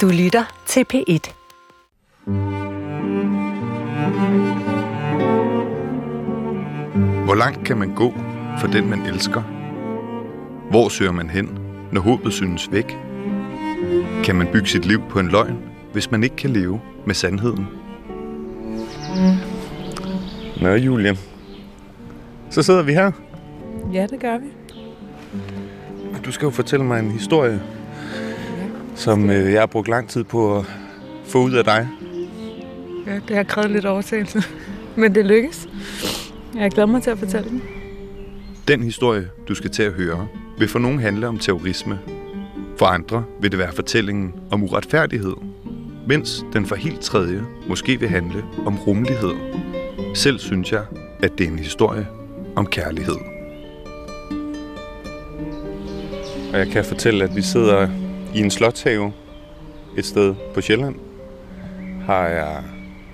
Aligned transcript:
Du 0.00 0.08
lytter 0.08 0.44
til 0.66 0.84
P1. 0.94 1.32
Hvor 7.24 7.34
langt 7.34 7.66
kan 7.66 7.78
man 7.78 7.94
gå 7.94 8.12
for 8.60 8.66
den, 8.66 8.90
man 8.90 9.02
elsker? 9.02 9.42
Hvor 10.70 10.88
søger 10.88 11.12
man 11.12 11.30
hen, 11.30 11.58
når 11.92 12.00
håbet 12.00 12.32
synes 12.32 12.72
væk? 12.72 12.98
Kan 14.24 14.36
man 14.36 14.48
bygge 14.52 14.68
sit 14.68 14.84
liv 14.84 15.02
på 15.10 15.18
en 15.18 15.28
løgn, 15.28 15.58
hvis 15.92 16.10
man 16.10 16.24
ikke 16.24 16.36
kan 16.36 16.50
leve 16.50 16.80
med 17.06 17.14
sandheden? 17.14 17.66
Nå, 20.62 20.68
Julie. 20.68 21.16
Så 22.50 22.62
sidder 22.62 22.82
vi 22.82 22.92
her. 22.92 23.12
Ja, 23.92 24.06
det 24.06 24.20
gør 24.20 24.38
vi. 24.38 24.46
Du 26.24 26.32
skal 26.32 26.46
jo 26.46 26.50
fortælle 26.50 26.84
mig 26.84 26.98
en 26.98 27.10
historie, 27.10 27.62
som 28.94 29.30
øh, 29.30 29.52
jeg 29.52 29.60
har 29.60 29.66
brugt 29.66 29.88
lang 29.88 30.08
tid 30.08 30.24
på 30.24 30.58
at 30.58 30.64
få 31.24 31.42
ud 31.42 31.52
af 31.52 31.64
dig. 31.64 31.88
Ja, 33.06 33.20
det 33.28 33.36
har 33.36 33.42
krævet 33.42 33.70
lidt 33.70 33.86
overtagelse. 33.86 34.42
Men 34.96 35.14
det 35.14 35.26
lykkes. 35.26 35.68
Jeg 36.54 36.70
glæder 36.70 36.86
mig 36.86 37.02
til 37.02 37.10
at 37.10 37.18
fortælle 37.18 37.50
den. 37.50 37.62
Den 38.68 38.82
historie, 38.82 39.28
du 39.48 39.54
skal 39.54 39.70
til 39.70 39.82
at 39.82 39.92
høre, 39.92 40.28
vil 40.58 40.68
for 40.68 40.78
nogen 40.78 40.98
handle 40.98 41.28
om 41.28 41.38
terrorisme. 41.38 41.98
For 42.78 42.86
andre 42.86 43.24
vil 43.40 43.50
det 43.50 43.58
være 43.58 43.72
fortællingen 43.72 44.32
om 44.50 44.62
uretfærdighed. 44.62 45.34
Mens 46.08 46.44
den 46.52 46.66
for 46.66 46.74
helt 46.74 47.00
tredje 47.00 47.42
måske 47.68 48.00
vil 48.00 48.08
handle 48.08 48.44
om 48.66 48.78
rummelighed. 48.78 49.32
Selv 50.14 50.38
synes 50.38 50.72
jeg, 50.72 50.84
at 51.22 51.38
det 51.38 51.46
er 51.46 51.50
en 51.50 51.58
historie 51.58 52.06
om 52.56 52.66
kærlighed. 52.66 53.16
Og 56.52 56.58
jeg 56.58 56.68
kan 56.68 56.84
fortælle, 56.84 57.24
at 57.24 57.36
vi 57.36 57.42
sidder 57.42 57.88
i 58.34 58.40
en 58.40 58.50
slotshave 58.50 59.12
et 59.96 60.04
sted 60.04 60.34
på 60.54 60.60
Sjælland. 60.60 60.94
Har 62.06 62.26
jeg 62.26 62.62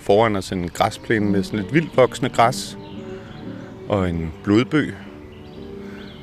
foran 0.00 0.36
os 0.36 0.52
en 0.52 0.68
græsplæne 0.68 1.30
med 1.30 1.42
sådan 1.42 1.58
lidt 1.58 1.74
vildt 1.74 1.96
voksende 1.96 2.30
græs 2.30 2.78
og 3.88 4.10
en 4.10 4.32
blodbøg. 4.44 4.94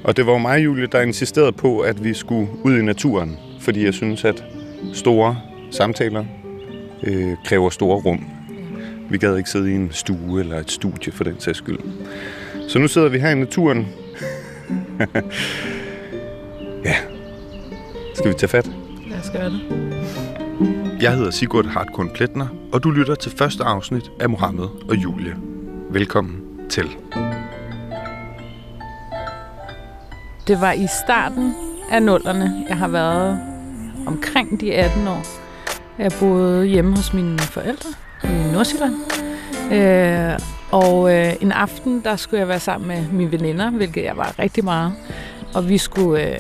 Og 0.04 0.18
det 0.18 0.26
var 0.26 0.32
jo 0.32 0.38
mig, 0.38 0.66
Julie, 0.66 0.88
der 0.88 1.02
insisterede 1.02 1.52
på, 1.52 1.80
at 1.80 2.04
vi 2.04 2.14
skulle 2.14 2.48
ud 2.64 2.78
i 2.78 2.82
naturen, 2.82 3.38
fordi 3.60 3.86
jeg 3.86 3.94
synes, 3.94 4.26
at 4.26 4.44
store 4.94 5.38
samtaler 5.72 6.26
øh, 7.04 7.32
kræver 7.46 7.70
store 7.70 8.02
rum. 8.02 8.26
Vi 9.10 9.18
gad 9.18 9.38
ikke 9.38 9.50
sidde 9.50 9.72
i 9.72 9.76
en 9.76 9.90
stue 9.92 10.40
eller 10.40 10.60
et 10.60 10.72
studie 10.72 11.14
for 11.14 11.24
den 11.24 11.40
sags 11.40 11.58
skyld. 11.58 11.80
Så 12.68 12.80
nu 12.80 12.88
sidder 12.88 13.10
vi 13.10 13.20
her 13.20 13.30
i 13.30 13.36
naturen. 13.36 13.88
ja. 16.86 16.96
Skal 18.16 18.30
vi 18.30 18.34
tage 18.34 18.50
fat? 18.50 18.87
Os 19.28 19.34
gøre 19.34 19.50
det. 19.50 19.62
Jeg 21.02 21.16
hedder 21.16 21.32
Sigurd 21.32 21.66
Hartkorn 21.66 22.10
Pletner, 22.10 22.48
og 22.74 22.84
du 22.84 22.92
lytter 22.92 23.16
til 23.16 23.32
første 23.32 23.64
afsnit 23.64 24.12
af 24.20 24.30
Mohammed 24.30 24.68
og 24.90 24.96
Julie. 24.96 25.36
Velkommen 25.90 26.42
til. 26.70 26.86
Det 30.48 30.62
var 30.62 30.72
i 30.72 30.88
starten 31.06 31.54
af 31.92 32.04
nullerne. 32.04 32.66
Jeg 32.70 32.78
har 32.78 32.88
været 32.88 33.40
omkring 34.08 34.62
de 34.62 34.74
18 34.74 35.08
år. 35.08 35.24
Jeg 35.98 36.12
boede 36.20 36.66
hjemme 36.66 36.96
hos 36.96 37.14
mine 37.14 37.40
forældre 37.40 37.90
i 38.24 38.52
Nordsjælland. 38.54 38.96
Øh, 39.74 40.40
og 40.72 41.14
øh, 41.14 41.34
en 41.42 41.52
aften, 41.52 42.02
der 42.04 42.16
skulle 42.16 42.40
jeg 42.40 42.48
være 42.48 42.60
sammen 42.60 42.88
med 42.88 43.08
mine 43.12 43.32
veninder, 43.32 43.72
hvilket 43.72 44.04
jeg 44.04 44.18
var 44.18 44.40
rigtig 44.40 44.64
meget. 44.64 44.94
Og 45.56 45.70
vi 45.70 45.78
skulle 45.78 46.34
øh, 46.34 46.40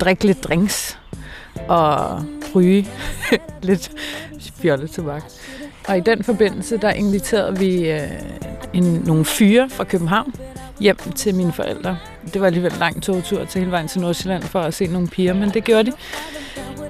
drikke 0.00 0.24
lidt 0.24 0.44
drinks 0.44 0.99
og 1.70 2.22
ryge 2.54 2.86
lidt 3.62 3.90
fjollet 4.62 4.90
tobak. 4.90 5.22
Og 5.88 5.98
i 5.98 6.00
den 6.00 6.24
forbindelse, 6.24 6.76
der 6.76 6.90
inviterede 6.90 7.58
vi 7.58 7.90
øh, 7.90 8.00
en, 8.72 9.02
nogle 9.06 9.24
fyre 9.24 9.70
fra 9.70 9.84
København 9.84 10.34
hjem 10.80 10.96
til 10.96 11.34
mine 11.34 11.52
forældre. 11.52 11.98
Det 12.32 12.40
var 12.40 12.46
alligevel 12.46 12.72
en 12.72 12.78
lang 12.78 13.02
togtur 13.02 13.44
til 13.44 13.58
hele 13.58 13.70
vejen 13.70 13.88
til 13.88 14.00
Nordsjælland 14.00 14.42
for 14.42 14.60
at 14.60 14.74
se 14.74 14.86
nogle 14.86 15.08
piger, 15.08 15.34
men 15.34 15.50
det 15.50 15.64
gjorde 15.64 15.90
de. 15.90 15.96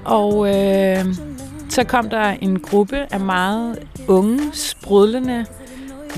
Og 0.05 0.47
øh, 0.47 1.05
så 1.69 1.83
kom 1.83 2.09
der 2.09 2.29
en 2.29 2.59
gruppe 2.59 3.13
af 3.13 3.19
meget 3.19 3.79
unge, 4.07 4.39
sprudlende, 4.53 5.45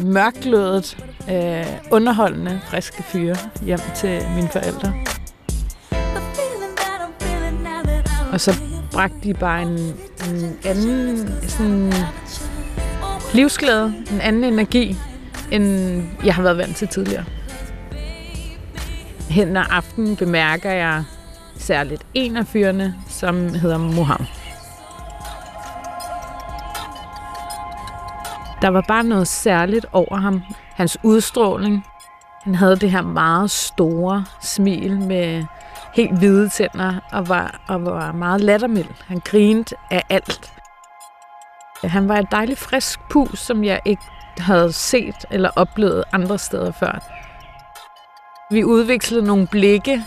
mørklødet, 0.03 0.97
øh, 1.31 1.65
underholdende, 1.91 2.61
friske 2.63 3.03
fyre 3.03 3.35
hjem 3.65 3.79
til 3.95 4.21
mine 4.35 4.49
forældre. 4.49 4.93
Og 8.33 8.41
så 8.41 8.61
bragte 8.91 9.17
de 9.23 9.33
bare 9.33 9.61
en, 9.61 9.79
en 10.29 10.57
anden 10.65 11.27
sådan 11.47 11.93
livsglæde, 13.33 13.93
en 14.11 14.21
anden 14.21 14.43
energi, 14.43 14.97
end 15.51 16.01
jeg 16.25 16.35
har 16.35 16.43
været 16.43 16.57
vant 16.57 16.75
til 16.75 16.87
tidligere. 16.87 17.25
Hen 19.29 19.57
ad 19.57 19.63
aftenen 19.69 20.15
bemærker 20.15 20.71
jeg 20.71 21.03
særligt 21.57 22.03
en 22.13 22.37
af 22.37 22.47
fyrene, 22.47 22.95
som 23.07 23.53
hedder 23.53 23.77
Mohammed. 23.77 24.27
Der 28.61 28.67
var 28.67 28.85
bare 28.87 29.03
noget 29.03 29.27
særligt 29.27 29.85
over 29.91 30.17
ham. 30.17 30.41
Hans 30.75 30.97
udstråling. 31.03 31.85
Han 32.43 32.55
havde 32.55 32.75
det 32.75 32.91
her 32.91 33.01
meget 33.01 33.51
store 33.51 34.25
smil 34.41 34.99
med 34.99 35.45
helt 35.93 36.17
hvide 36.17 36.49
tænder 36.49 36.95
og 37.11 37.29
var, 37.29 37.61
og 37.67 37.85
var 37.85 38.11
meget 38.11 38.41
lattermild. 38.41 38.89
Han 39.07 39.19
grinte 39.25 39.75
af 39.91 40.03
alt. 40.09 40.53
Han 41.83 42.09
var 42.09 42.17
et 42.17 42.27
dejligt 42.31 42.59
frisk 42.59 42.99
pus, 43.09 43.39
som 43.39 43.63
jeg 43.63 43.79
ikke 43.85 44.03
havde 44.37 44.71
set 44.71 45.25
eller 45.31 45.49
oplevet 45.55 46.03
andre 46.11 46.37
steder 46.37 46.71
før. 46.71 46.99
Vi 48.51 48.63
udvekslede 48.63 49.25
nogle 49.25 49.47
blikke, 49.47 50.03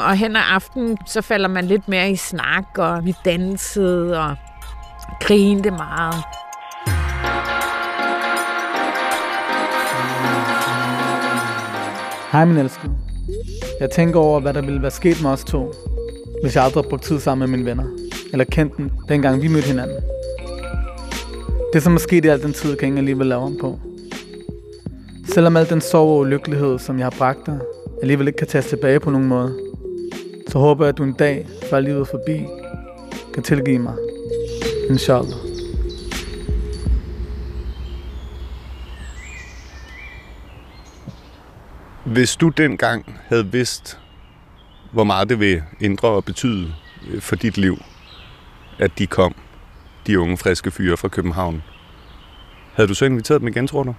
og 0.00 0.16
hen 0.16 0.36
ad 0.36 0.42
aftenen, 0.50 0.98
så 1.06 1.22
falder 1.22 1.48
man 1.48 1.64
lidt 1.64 1.88
mere 1.88 2.10
i 2.10 2.16
snak, 2.16 2.78
og 2.78 3.04
vi 3.04 3.14
dansede 3.24 4.20
og 4.20 4.36
grinte 5.20 5.70
meget. 5.70 6.24
Hej 12.32 12.44
min 12.44 12.56
elskede. 12.58 13.15
Jeg 13.80 13.90
tænker 13.90 14.20
over, 14.20 14.40
hvad 14.40 14.54
der 14.54 14.60
ville 14.60 14.82
være 14.82 14.90
sket 14.90 15.22
med 15.22 15.30
os 15.30 15.44
to, 15.44 15.72
hvis 16.42 16.56
jeg 16.56 16.64
aldrig 16.64 16.84
brugte 16.84 17.08
tid 17.08 17.20
sammen 17.20 17.50
med 17.50 17.58
mine 17.58 17.70
venner. 17.70 17.84
Eller 18.32 18.44
kendte 18.44 18.76
dem, 18.76 18.90
dengang 19.08 19.42
vi 19.42 19.48
mødte 19.48 19.66
hinanden. 19.66 19.96
Det, 21.72 21.82
som 21.82 21.94
er 21.94 21.98
sket 21.98 22.24
i 22.24 22.28
al 22.28 22.42
den 22.42 22.52
tid, 22.52 22.76
kan 22.76 22.86
ingen 22.86 22.98
alligevel 22.98 23.26
lave 23.26 23.42
om 23.42 23.56
på. 23.60 23.78
Selvom 25.28 25.56
al 25.56 25.68
den 25.68 25.80
sorg 25.80 26.08
og 26.08 26.18
ulykkelighed, 26.18 26.78
som 26.78 26.98
jeg 26.98 27.04
har 27.04 27.14
bragt 27.18 27.46
dig, 27.46 27.58
alligevel 28.02 28.26
ikke 28.26 28.36
kan 28.36 28.46
tages 28.46 28.66
tilbage 28.66 29.00
på 29.00 29.10
nogen 29.10 29.28
måde, 29.28 29.58
så 30.48 30.58
håber 30.58 30.84
jeg, 30.84 30.88
at 30.88 30.98
du 30.98 31.02
en 31.02 31.12
dag, 31.12 31.48
før 31.70 31.80
livet 31.80 32.00
er 32.00 32.04
forbi, 32.04 32.46
kan 33.34 33.42
tilgive 33.42 33.78
mig. 33.78 33.94
Inshallah. 34.90 35.45
Hvis 42.06 42.36
du 42.36 42.48
dengang 42.48 43.20
havde 43.28 43.52
vidst, 43.52 43.98
hvor 44.92 45.04
meget 45.04 45.28
det 45.28 45.40
vil 45.40 45.62
ændre 45.80 46.08
og 46.08 46.24
betyde 46.24 46.72
øh, 47.10 47.20
for 47.20 47.36
dit 47.36 47.58
liv, 47.58 47.78
at 48.78 48.98
de 48.98 49.06
kom, 49.06 49.34
de 50.06 50.20
unge, 50.20 50.36
friske 50.36 50.70
fyre 50.70 50.96
fra 50.96 51.08
København, 51.08 51.62
havde 52.74 52.88
du 52.88 52.94
så 52.94 53.04
inviteret 53.04 53.40
dem 53.40 53.48
igen, 53.48 53.66
tror 53.66 53.82
du? 53.82 53.94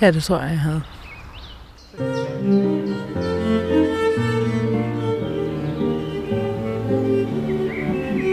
Ja, 0.00 0.10
det 0.10 0.22
tror 0.22 0.40
jeg, 0.40 0.50
jeg 0.50 0.60
havde. 0.60 0.82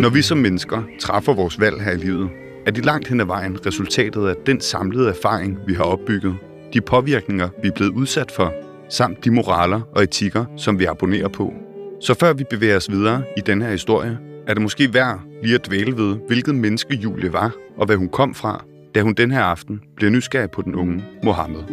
Når 0.02 0.10
vi 0.10 0.22
som 0.22 0.38
mennesker 0.38 0.84
træffer 1.00 1.34
vores 1.34 1.60
valg 1.60 1.82
her 1.82 1.92
i 1.92 1.98
livet, 1.98 2.30
er 2.66 2.72
de 2.72 2.82
langt 2.82 3.08
hen 3.08 3.20
ad 3.20 3.26
vejen 3.26 3.66
resultatet 3.66 4.28
af 4.28 4.36
den 4.46 4.62
samlede 4.62 5.10
erfaring, 5.10 5.58
vi 5.68 5.74
har 5.74 5.84
opbygget, 5.84 6.36
de 6.74 6.82
påvirkninger, 6.82 7.50
vi 7.62 7.68
er 7.68 7.72
blevet 7.72 7.92
udsat 7.92 8.32
for, 8.32 8.54
samt 8.90 9.26
de 9.26 9.32
moraler 9.32 9.82
og 9.96 10.04
etikker, 10.04 10.46
som 10.58 10.80
vi 10.80 10.86
abonnerer 10.86 11.28
på. 11.28 11.54
Så 12.02 12.14
før 12.14 12.34
vi 12.34 12.44
bevæger 12.50 12.78
os 12.78 12.92
videre 12.92 13.24
i 13.38 13.42
den 13.42 13.62
her 13.62 13.72
historie, 13.72 14.18
er 14.48 14.54
det 14.54 14.62
måske 14.62 14.94
værd 14.94 15.20
lige 15.44 15.56
at 15.56 15.68
dvæle 15.68 15.98
ved, 15.98 16.18
hvilket 16.28 16.56
menneske 16.56 16.96
Julie 16.96 17.34
var, 17.34 17.52
og 17.78 17.86
hvad 17.86 17.96
hun 17.96 18.10
kom 18.10 18.34
fra, 18.36 18.64
da 18.96 19.02
hun 19.02 19.14
den 19.14 19.32
her 19.32 19.44
aften 19.44 19.82
bliver 19.96 20.12
nysgerrig 20.12 20.52
på 20.52 20.62
den 20.62 20.76
unge 20.76 21.04
Mohammed. 21.24 21.64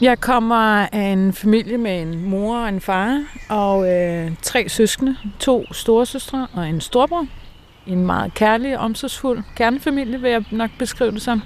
Jeg 0.00 0.20
kommer 0.20 0.86
af 0.92 1.12
en 1.12 1.32
familie 1.32 1.78
med 1.78 2.02
en 2.02 2.30
mor 2.30 2.58
og 2.58 2.68
en 2.68 2.80
far 2.80 3.24
og 3.48 3.92
øh, 3.92 4.30
tre 4.42 4.68
søskende, 4.68 5.16
to 5.40 5.72
store 5.72 6.06
søstre 6.06 6.46
og 6.54 6.68
en 6.68 6.80
storbror. 6.80 7.26
En 7.88 8.06
meget 8.06 8.34
kærlig 8.34 8.78
omsorgsfuld 8.78 9.42
kernefamilie, 9.56 10.20
vil 10.20 10.30
jeg 10.30 10.44
nok 10.50 10.70
beskrive 10.78 11.10
det 11.10 11.22
som. 11.22 11.42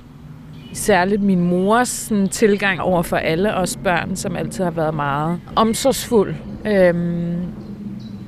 Særligt 0.73 1.23
min 1.23 1.41
mors 1.41 1.89
sådan, 1.89 2.29
tilgang 2.29 2.81
over 2.81 3.03
for 3.03 3.17
alle 3.17 3.55
os 3.55 3.79
børn, 3.85 4.17
som 4.17 4.37
altid 4.37 4.65
har 4.65 4.71
været 4.71 4.95
meget 4.95 5.41
omsorgsfuld. 5.57 6.35
Øhm, 6.67 7.37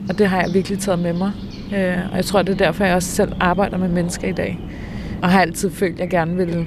Og 0.09 0.19
det 0.19 0.29
har 0.29 0.41
jeg 0.41 0.55
virkelig 0.55 0.79
taget 0.79 0.99
med 0.99 1.13
mig. 1.13 1.33
Øh, 1.75 1.99
og 2.11 2.17
jeg 2.17 2.25
tror, 2.25 2.43
det 2.43 2.53
er 2.53 2.57
derfor, 2.57 2.85
jeg 2.85 2.95
også 2.95 3.09
selv 3.09 3.33
arbejder 3.41 3.79
med 3.79 3.89
mennesker 3.89 4.29
i 4.29 4.33
dag. 4.33 4.59
Og 5.23 5.31
har 5.31 5.41
altid 5.41 5.71
følt, 5.71 5.95
at 5.95 6.01
jeg 6.01 6.11
gerne 6.11 6.37
ville 6.37 6.67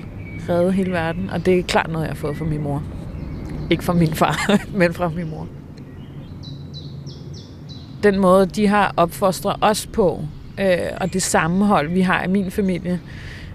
redde 0.49 0.71
hele 0.71 0.91
verden. 0.91 1.29
Og 1.29 1.45
det 1.45 1.59
er 1.59 1.63
klart 1.63 1.91
noget, 1.91 2.05
jeg 2.05 2.09
har 2.11 2.15
fået 2.15 2.37
fra 2.37 2.45
min 2.45 2.63
mor. 2.63 2.83
Ikke 3.69 3.83
fra 3.83 3.93
min 3.93 4.13
far, 4.13 4.51
men 4.79 4.93
fra 4.93 5.09
min 5.09 5.29
mor. 5.29 5.47
Den 8.03 8.19
måde, 8.19 8.45
de 8.45 8.67
har 8.67 8.93
opfostret 8.97 9.55
os 9.61 9.87
på, 9.87 10.21
øh, 10.59 10.77
og 11.01 11.13
det 11.13 11.23
sammenhold, 11.23 11.89
vi 11.89 12.01
har 12.01 12.23
i 12.23 12.27
min 12.27 12.51
familie, 12.51 13.01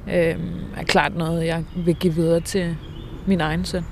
øh, 0.08 0.37
er 0.76 0.84
klart 0.87 1.16
noget, 1.16 1.46
jeg 1.46 1.64
vil 1.76 1.94
give 1.94 2.14
videre 2.14 2.40
til 2.40 2.76
min 3.26 3.40
egen 3.40 3.64
søn. 3.64 3.84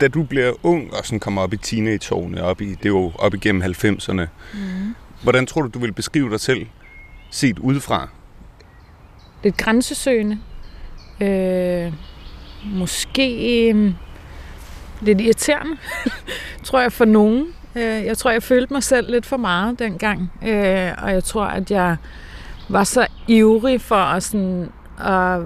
Da 0.00 0.08
du 0.08 0.22
bliver 0.22 0.52
ung 0.62 0.94
og 0.94 1.06
sådan 1.06 1.20
kommer 1.20 1.42
op 1.42 1.52
i 1.52 1.56
teenageårene, 1.56 2.42
op 2.42 2.60
i, 2.60 2.68
det 2.68 2.84
er 2.84 2.88
jo 2.88 3.12
op 3.18 3.34
igennem 3.34 3.62
90'erne, 3.62 4.22
mm. 4.54 4.94
hvordan 5.22 5.46
tror 5.46 5.62
du, 5.62 5.68
du 5.68 5.78
vil 5.78 5.92
beskrive 5.92 6.30
dig 6.30 6.40
selv 6.40 6.66
set 7.30 7.58
udefra? 7.58 8.08
Lidt 9.42 9.56
grænsesøgende. 9.56 10.38
Øh, 11.20 11.92
måske 12.64 13.68
øh, 13.68 13.92
lidt 15.00 15.20
irriterende, 15.20 15.76
tror 16.64 16.80
jeg, 16.80 16.92
for 16.92 17.04
nogen. 17.04 17.46
Øh, 17.76 18.04
jeg 18.04 18.18
tror, 18.18 18.30
jeg 18.30 18.42
følte 18.42 18.72
mig 18.72 18.82
selv 18.82 19.10
lidt 19.10 19.26
for 19.26 19.36
meget 19.36 19.78
dengang. 19.78 20.32
Øh, 20.42 20.92
og 21.02 21.12
jeg 21.12 21.24
tror, 21.24 21.44
at 21.44 21.70
jeg 21.70 21.96
var 22.68 22.84
så 22.84 23.06
ivrig 23.28 23.80
for 23.80 23.94
at, 23.94 24.22
sådan, 24.22 24.72
at 24.98 25.40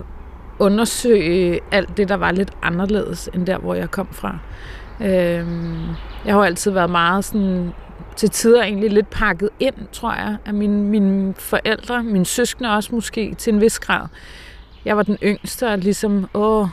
undersøge 0.59 1.61
alt 1.73 1.97
det, 1.97 2.09
der 2.09 2.15
var 2.15 2.33
lidt 2.33 2.51
anderledes, 2.63 3.29
end 3.35 3.47
der, 3.47 3.59
hvor 3.59 3.75
jeg 3.75 3.91
kom 3.91 4.09
fra. 4.13 4.39
Øh, 5.01 5.47
jeg 6.25 6.35
har 6.35 6.37
jo 6.37 6.43
altid 6.43 6.71
været 6.71 6.91
meget 6.91 7.25
sådan 7.25 7.73
til 8.17 8.31
tider 8.31 8.63
egentlig 8.63 8.91
lidt 8.91 9.11
pakket 9.11 9.51
ind, 9.61 9.75
tror 9.93 10.15
jeg, 10.15 10.37
af 10.47 10.55
mine, 10.55 10.83
mine 10.83 11.35
forældre, 11.35 12.03
mine 12.03 12.27
søskende 12.27 12.75
også 12.75 12.95
måske 12.95 13.35
til 13.35 13.55
en 13.55 13.61
vis 13.61 13.79
grad. 13.79 14.07
Jeg 14.85 14.97
var 14.97 15.03
den 15.03 15.19
yngste, 15.23 15.69
og 15.69 15.79
ligesom, 15.79 16.29
åh, 16.35 16.69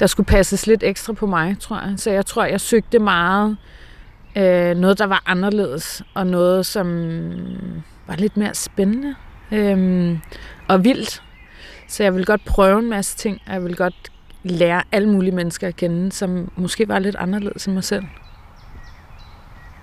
der 0.00 0.06
skulle 0.06 0.26
passes 0.26 0.66
lidt 0.66 0.82
ekstra 0.82 1.12
på 1.12 1.26
mig, 1.26 1.56
tror 1.60 1.76
jeg. 1.76 1.94
Så 1.96 2.10
jeg 2.10 2.26
tror, 2.26 2.44
jeg 2.44 2.60
søgte 2.60 2.98
meget 2.98 3.50
øh, 3.50 3.56
øh, 4.36 4.76
noget, 4.76 4.98
der 4.98 5.06
var 5.06 5.22
anderledes, 5.26 6.02
og 6.14 6.26
noget, 6.26 6.66
som 6.66 6.86
var 8.06 8.16
lidt 8.16 8.36
mere 8.36 8.54
spændende 8.54 9.14
øh, 9.52 10.18
og 10.68 10.84
vildt. 10.84 11.22
Så 11.88 12.02
jeg 12.02 12.12
ville 12.14 12.26
godt 12.26 12.44
prøve 12.44 12.78
en 12.78 12.90
masse 12.90 13.16
ting, 13.16 13.40
og 13.46 13.52
jeg 13.52 13.62
ville 13.62 13.76
godt 13.76 14.12
lære 14.42 14.82
alle 14.92 15.08
mulige 15.08 15.34
mennesker 15.34 15.68
at 15.68 15.76
kende, 15.76 16.12
som 16.12 16.50
måske 16.56 16.88
var 16.88 16.98
lidt 16.98 17.16
anderledes 17.16 17.66
end 17.66 17.74
mig 17.74 17.84
selv. 17.84 18.04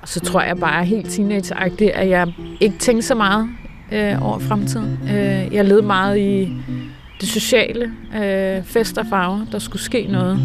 Og 0.01 0.07
så 0.07 0.19
tror 0.19 0.41
jeg 0.41 0.57
bare 0.57 0.85
helt 0.85 1.09
teenageagtigt, 1.09 1.91
at 1.91 2.09
jeg 2.09 2.33
ikke 2.59 2.77
tænkte 2.77 3.07
så 3.07 3.15
meget 3.15 3.49
øh, 3.91 4.25
over 4.25 4.39
fremtiden. 4.39 4.99
Øh, 5.03 5.53
jeg 5.53 5.65
led 5.65 5.81
meget 5.81 6.17
i 6.17 6.53
det 7.21 7.29
sociale, 7.29 7.93
øh, 8.15 8.63
fest 8.63 8.97
og 8.97 9.05
farver. 9.09 9.45
Der 9.51 9.59
skulle 9.59 9.81
ske 9.81 10.07
noget. 10.07 10.39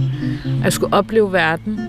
Jeg 0.64 0.72
skulle 0.72 0.94
opleve 0.94 1.32
verden. 1.32 1.80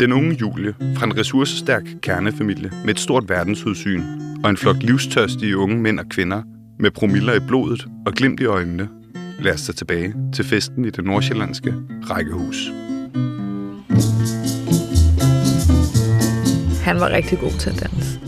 Den 0.00 0.12
unge 0.12 0.36
Julie 0.40 0.74
fra 0.96 1.06
en 1.06 1.18
ressourcestærk 1.18 1.82
kernefamilie 2.02 2.70
med 2.84 2.94
et 2.94 3.00
stort 3.00 3.28
verdensudsyn 3.28 4.02
og 4.44 4.50
en 4.50 4.56
flok 4.56 4.76
livstørstige 4.80 5.56
unge 5.56 5.76
mænd 5.76 6.00
og 6.00 6.06
kvinder 6.08 6.42
med 6.78 6.90
promiller 6.90 7.34
i 7.34 7.40
blodet 7.48 7.86
og 8.06 8.12
glimt 8.12 8.40
i 8.40 8.44
øjnene, 8.44 8.88
lader 9.40 9.56
sig 9.56 9.76
tilbage 9.76 10.14
til 10.34 10.44
festen 10.44 10.84
i 10.84 10.90
det 10.90 11.04
nordsjællandske 11.04 11.74
rækkehus. 12.10 12.70
Han 16.84 17.00
var 17.00 17.08
rigtig 17.08 17.38
god 17.38 17.50
til 17.50 17.70
at 17.70 17.80
danse. 17.80 18.20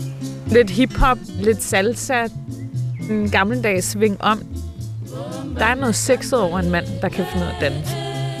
Lidt 0.47 0.69
hiphop, 0.69 1.17
lidt 1.39 1.63
salsa, 1.63 2.27
en 3.09 3.29
gammeldags 3.29 3.85
sving 3.85 4.17
om. 4.21 4.43
Der 5.59 5.65
er 5.65 5.75
noget 5.75 5.95
sexet 5.95 6.39
over 6.39 6.59
en 6.59 6.71
mand, 6.71 6.85
der 7.01 7.09
kan 7.09 7.25
finde 7.31 7.45
ud 7.45 7.51
af 7.51 7.55
at 7.55 7.73
danse. 7.73 7.95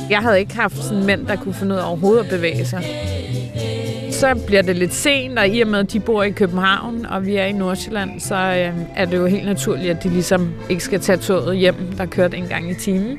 Jeg 0.09 0.19
havde 0.19 0.39
ikke 0.39 0.55
haft 0.55 0.77
sådan 0.77 1.05
mænd, 1.05 1.27
der 1.27 1.35
kunne 1.35 1.53
finde 1.53 1.75
ud 1.75 1.79
af 1.79 1.87
overhovedet 1.87 2.23
at 2.23 2.29
bevæge 2.29 2.65
sig. 2.65 2.83
Så 4.11 4.35
bliver 4.47 4.61
det 4.61 4.75
lidt 4.75 4.93
sent, 4.93 5.39
og 5.39 5.47
i 5.47 5.61
og 5.61 5.67
med, 5.67 5.79
at 5.79 5.93
de 5.93 5.99
bor 5.99 6.23
i 6.23 6.31
København, 6.31 7.05
og 7.05 7.25
vi 7.25 7.35
er 7.35 7.45
i 7.45 7.51
Nordsjælland, 7.51 8.19
så 8.19 8.35
øh, 8.35 8.73
er 8.95 9.05
det 9.05 9.17
jo 9.17 9.25
helt 9.25 9.45
naturligt, 9.45 9.89
at 9.89 10.03
de 10.03 10.09
ligesom 10.09 10.53
ikke 10.69 10.83
skal 10.83 10.99
tage 10.99 11.17
toget 11.17 11.57
hjem, 11.57 11.75
der 11.97 12.05
kørte 12.05 12.37
en 12.37 12.47
gang 12.47 12.71
i 12.71 12.73
timen, 12.73 13.17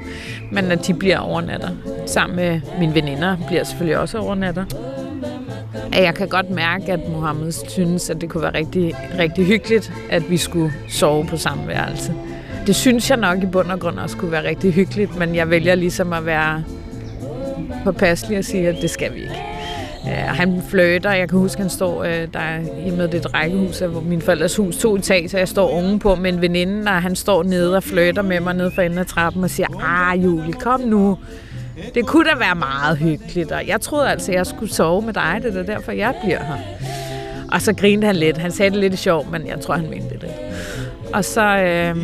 men 0.53 0.65
at 0.65 0.87
de 0.87 0.95
bliver 0.95 1.19
overnatter. 1.19 1.69
Sammen 2.07 2.37
med 2.37 2.61
mine 2.79 2.95
veninder 2.95 3.37
bliver 3.49 3.65
selvfølgelig 3.65 3.99
også 3.99 4.19
overnatter. 4.19 4.65
Jeg 5.95 6.15
kan 6.15 6.29
godt 6.29 6.51
mærke, 6.51 6.93
at 6.93 7.01
Mohammed 7.09 7.53
synes, 7.69 8.11
at 8.11 8.21
det 8.21 8.31
kunne 8.31 8.43
være 8.43 8.55
rigtig, 8.55 8.95
rigtig 9.19 9.47
hyggeligt, 9.47 9.93
at 10.11 10.31
vi 10.31 10.37
skulle 10.37 10.73
sove 10.89 11.27
på 11.27 11.37
samme 11.37 11.69
værelse. 11.69 12.15
Det 12.67 12.77
synes 12.77 13.11
jeg 13.11 13.19
nok 13.19 13.43
i 13.43 13.47
bund 13.47 13.71
og 13.71 13.81
grund 13.81 13.99
også 13.99 14.17
kunne 14.17 14.33
være 14.33 14.49
rigtig 14.49 14.73
hyggeligt, 14.73 15.19
men 15.19 15.35
jeg 15.35 15.51
vælger 15.51 15.75
ligesom 15.75 16.13
at 16.13 16.27
være 16.27 16.65
påpasselig 17.85 18.39
og 18.39 18.45
sige, 18.45 18.69
at 18.69 18.77
det 18.83 18.91
skal 18.91 19.15
vi 19.15 19.21
ikke. 19.21 19.43
Uh, 20.05 20.11
han 20.11 20.63
fløter. 20.69 21.13
Jeg 21.13 21.29
kan 21.29 21.39
huske, 21.39 21.61
han 21.61 21.71
står 21.71 22.01
uh, 22.01 22.07
der 22.07 22.59
i 22.87 22.91
med 22.91 23.09
det 23.09 23.35
rækkehus, 23.35 23.79
hvor 23.79 24.01
min 24.01 24.23
forældres 24.23 24.57
hus 24.57 24.77
to 24.77 24.97
etager. 24.97 25.39
Jeg 25.39 25.49
står 25.49 25.71
unge 25.71 25.99
på 25.99 26.15
med 26.15 26.33
en 26.33 26.41
veninde, 26.41 26.83
og 26.91 27.03
han 27.03 27.17
står 27.17 27.43
nede 27.43 27.77
og 27.77 27.83
fløter 27.83 28.23
med 28.23 28.41
mig 28.41 28.55
nede 28.55 28.71
for 28.71 28.83
enden 28.83 28.99
af 28.99 29.07
trappen 29.07 29.45
og 29.45 29.51
siger, 29.51 29.69
ah 29.85 30.25
Julie, 30.25 30.53
kom 30.53 30.81
nu. 30.81 31.19
Det 31.95 32.07
kunne 32.07 32.31
da 32.31 32.39
være 32.39 32.55
meget 32.55 32.99
hyggeligt, 32.99 33.53
og 33.53 33.67
jeg 33.67 33.81
troede 33.81 34.11
altså, 34.11 34.33
at 34.33 34.37
jeg 34.37 34.47
skulle 34.47 34.73
sove 34.73 35.03
med 35.03 35.13
dig. 35.13 35.41
Det 35.43 35.57
er 35.57 35.63
derfor, 35.63 35.93
jeg 35.93 36.15
bliver 36.25 36.45
her. 36.45 36.57
Og 37.53 37.63
så 37.63 37.73
grinede 37.73 38.07
han 38.07 38.17
lidt. 38.17 38.39
Han 38.39 38.53
sagde 38.53 38.71
det 38.71 38.79
lidt 38.79 38.99
sjovt, 38.99 39.31
men 39.31 39.47
jeg 39.47 39.61
tror, 39.61 39.75
han 39.75 39.91
mente 39.91 40.09
det 40.09 40.21
lidt. 40.23 40.33
Og 41.15 41.25
så 41.25 41.41
øh, 41.41 41.97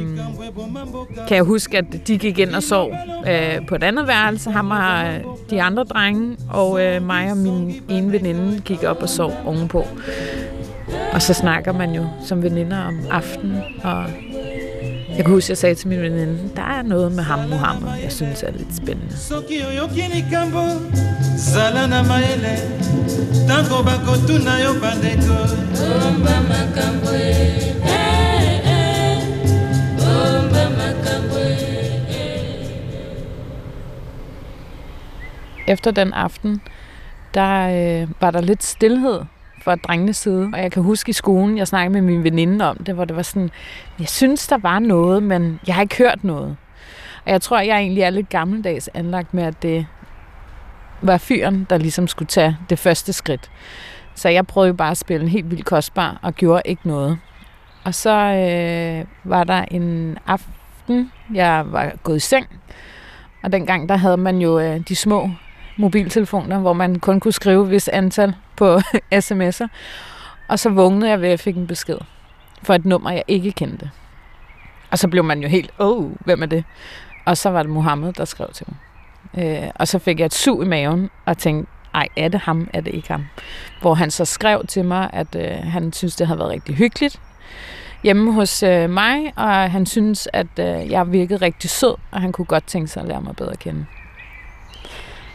kan 1.28 1.36
jeg 1.36 1.42
huske, 1.42 1.78
at 1.78 1.84
de 2.06 2.18
gik 2.18 2.38
ind 2.38 2.54
og 2.54 2.62
sov 2.62 2.94
øh, 3.28 3.66
på 3.66 3.74
et 3.74 3.82
andet 3.82 4.06
værelse, 4.06 4.50
ham 4.50 4.70
og 4.70 5.06
øh, 5.06 5.20
de 5.50 5.62
andre 5.62 5.84
drenge, 5.84 6.36
og 6.50 6.84
øh, 6.84 7.02
mig 7.02 7.30
og 7.30 7.36
min 7.36 7.82
ene 7.88 8.12
veninde 8.12 8.60
gik 8.60 8.84
op 8.84 9.02
og 9.02 9.08
sov 9.08 9.32
ovenpå. 9.44 9.86
Og 11.12 11.22
så 11.22 11.34
snakker 11.34 11.72
man 11.72 11.90
jo 11.90 12.06
som 12.26 12.42
veninder 12.42 12.78
om 12.78 12.98
aftenen, 13.10 13.62
og 13.84 14.04
jeg 15.20 15.26
kan 15.26 15.34
huske, 15.34 15.46
at 15.46 15.48
jeg 15.48 15.58
sagde 15.58 15.74
til 15.74 15.88
min 15.88 16.00
veninde, 16.00 16.38
der 16.56 16.62
er 16.62 16.82
noget 16.82 17.12
med 17.12 17.22
ham, 17.24 17.38
Mohammed, 17.48 17.88
jeg 18.02 18.12
synes 18.12 18.42
er 18.42 18.52
lidt 18.52 18.76
spændende. 18.76 19.16
Efter 35.66 35.90
den 35.90 36.12
aften, 36.12 36.60
der 37.34 38.02
øh, 38.02 38.08
var 38.20 38.30
der 38.30 38.40
lidt 38.40 38.64
stillhed 38.64 39.20
fra 39.60 39.76
drengenes 39.76 40.16
side. 40.16 40.50
Og 40.52 40.62
jeg 40.62 40.72
kan 40.72 40.82
huske 40.82 41.10
i 41.10 41.12
skolen, 41.12 41.58
jeg 41.58 41.68
snakkede 41.68 41.92
med 41.92 42.02
min 42.02 42.24
veninde 42.24 42.70
om 42.70 42.76
det, 42.76 42.94
hvor 42.94 43.04
det 43.04 43.16
var 43.16 43.22
sådan, 43.22 43.50
jeg 43.98 44.08
synes, 44.08 44.46
der 44.46 44.58
var 44.58 44.78
noget, 44.78 45.22
men 45.22 45.60
jeg 45.66 45.74
har 45.74 45.82
ikke 45.82 45.98
hørt 45.98 46.24
noget. 46.24 46.56
Og 47.26 47.32
jeg 47.32 47.42
tror, 47.42 47.60
jeg 47.60 47.78
egentlig 47.78 48.02
er 48.02 48.10
lidt 48.10 48.28
gammeldags 48.28 48.90
anlagt 48.94 49.34
med, 49.34 49.42
at 49.42 49.62
det 49.62 49.86
var 51.02 51.18
fyren, 51.18 51.66
der 51.70 51.78
ligesom 51.78 52.06
skulle 52.06 52.28
tage 52.28 52.56
det 52.70 52.78
første 52.78 53.12
skridt. 53.12 53.50
Så 54.14 54.28
jeg 54.28 54.46
prøvede 54.46 54.74
bare 54.74 54.90
at 54.90 54.98
spille 54.98 55.22
en 55.22 55.28
helt 55.28 55.50
vildt 55.50 55.64
kostbar 55.64 56.18
og 56.22 56.34
gjorde 56.34 56.62
ikke 56.64 56.88
noget. 56.88 57.18
Og 57.84 57.94
så 57.94 58.10
øh, 58.10 59.30
var 59.30 59.44
der 59.44 59.64
en 59.70 60.18
aften, 60.26 61.12
jeg 61.34 61.64
var 61.66 61.92
gået 62.02 62.16
i 62.16 62.20
seng, 62.20 62.46
og 63.42 63.52
dengang 63.52 63.88
der 63.88 63.96
havde 63.96 64.16
man 64.16 64.38
jo 64.38 64.60
øh, 64.60 64.80
de 64.88 64.96
små 64.96 65.30
mobiltelefoner, 65.76 66.58
hvor 66.58 66.72
man 66.72 66.98
kun 66.98 67.20
kunne 67.20 67.32
skrive 67.32 67.68
vis 67.68 67.88
antal 67.88 68.34
på 68.56 68.76
sms'er. 69.24 69.66
Og 70.48 70.58
så 70.58 70.70
vågnede 70.70 71.10
jeg 71.10 71.20
ved, 71.20 71.26
at 71.26 71.30
jeg 71.30 71.40
fik 71.40 71.56
en 71.56 71.66
besked 71.66 71.98
for 72.62 72.74
et 72.74 72.84
nummer, 72.84 73.10
jeg 73.10 73.22
ikke 73.28 73.52
kendte. 73.52 73.90
Og 74.90 74.98
så 74.98 75.08
blev 75.08 75.24
man 75.24 75.42
jo 75.42 75.48
helt, 75.48 75.70
åh, 75.78 75.98
oh, 75.98 76.10
hvem 76.20 76.42
er 76.42 76.46
det? 76.46 76.64
Og 77.24 77.36
så 77.36 77.50
var 77.50 77.62
det 77.62 77.72
Mohammed, 77.72 78.12
der 78.12 78.24
skrev 78.24 78.48
til 78.52 78.66
mig. 78.68 78.76
Øh, 79.44 79.70
og 79.74 79.88
så 79.88 79.98
fik 79.98 80.18
jeg 80.18 80.26
et 80.26 80.34
sug 80.34 80.62
i 80.62 80.66
maven 80.66 81.10
og 81.26 81.38
tænkte, 81.38 81.72
ej, 81.94 82.08
er 82.16 82.28
det 82.28 82.40
ham, 82.40 82.68
er 82.72 82.80
det 82.80 82.94
ikke 82.94 83.08
ham? 83.08 83.26
Hvor 83.80 83.94
han 83.94 84.10
så 84.10 84.24
skrev 84.24 84.66
til 84.66 84.84
mig, 84.84 85.10
at 85.12 85.34
øh, 85.34 85.50
han 85.50 85.92
synes, 85.92 86.16
det 86.16 86.26
havde 86.26 86.38
været 86.38 86.50
rigtig 86.50 86.74
hyggeligt 86.74 87.20
hjemme 88.02 88.32
hos 88.32 88.62
øh, 88.62 88.90
mig, 88.90 89.32
og 89.36 89.70
han 89.70 89.86
synes, 89.86 90.28
at 90.32 90.58
øh, 90.58 90.90
jeg 90.90 91.12
virkede 91.12 91.44
rigtig 91.44 91.70
sød, 91.70 91.94
og 92.10 92.20
han 92.20 92.32
kunne 92.32 92.44
godt 92.44 92.66
tænke 92.66 92.88
sig 92.88 93.02
at 93.02 93.08
lære 93.08 93.20
mig 93.20 93.36
bedre 93.36 93.52
at 93.52 93.58
kende. 93.58 93.86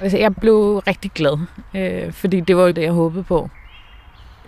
Altså, 0.01 0.17
jeg 0.17 0.35
blev 0.35 0.83
rigtig 0.87 1.11
glad, 1.11 1.37
øh, 1.75 2.11
fordi 2.11 2.39
det 2.39 2.57
var 2.57 2.63
jo 2.63 2.71
det, 2.71 2.81
jeg 2.81 2.91
håbede 2.91 3.23
på. 3.23 3.49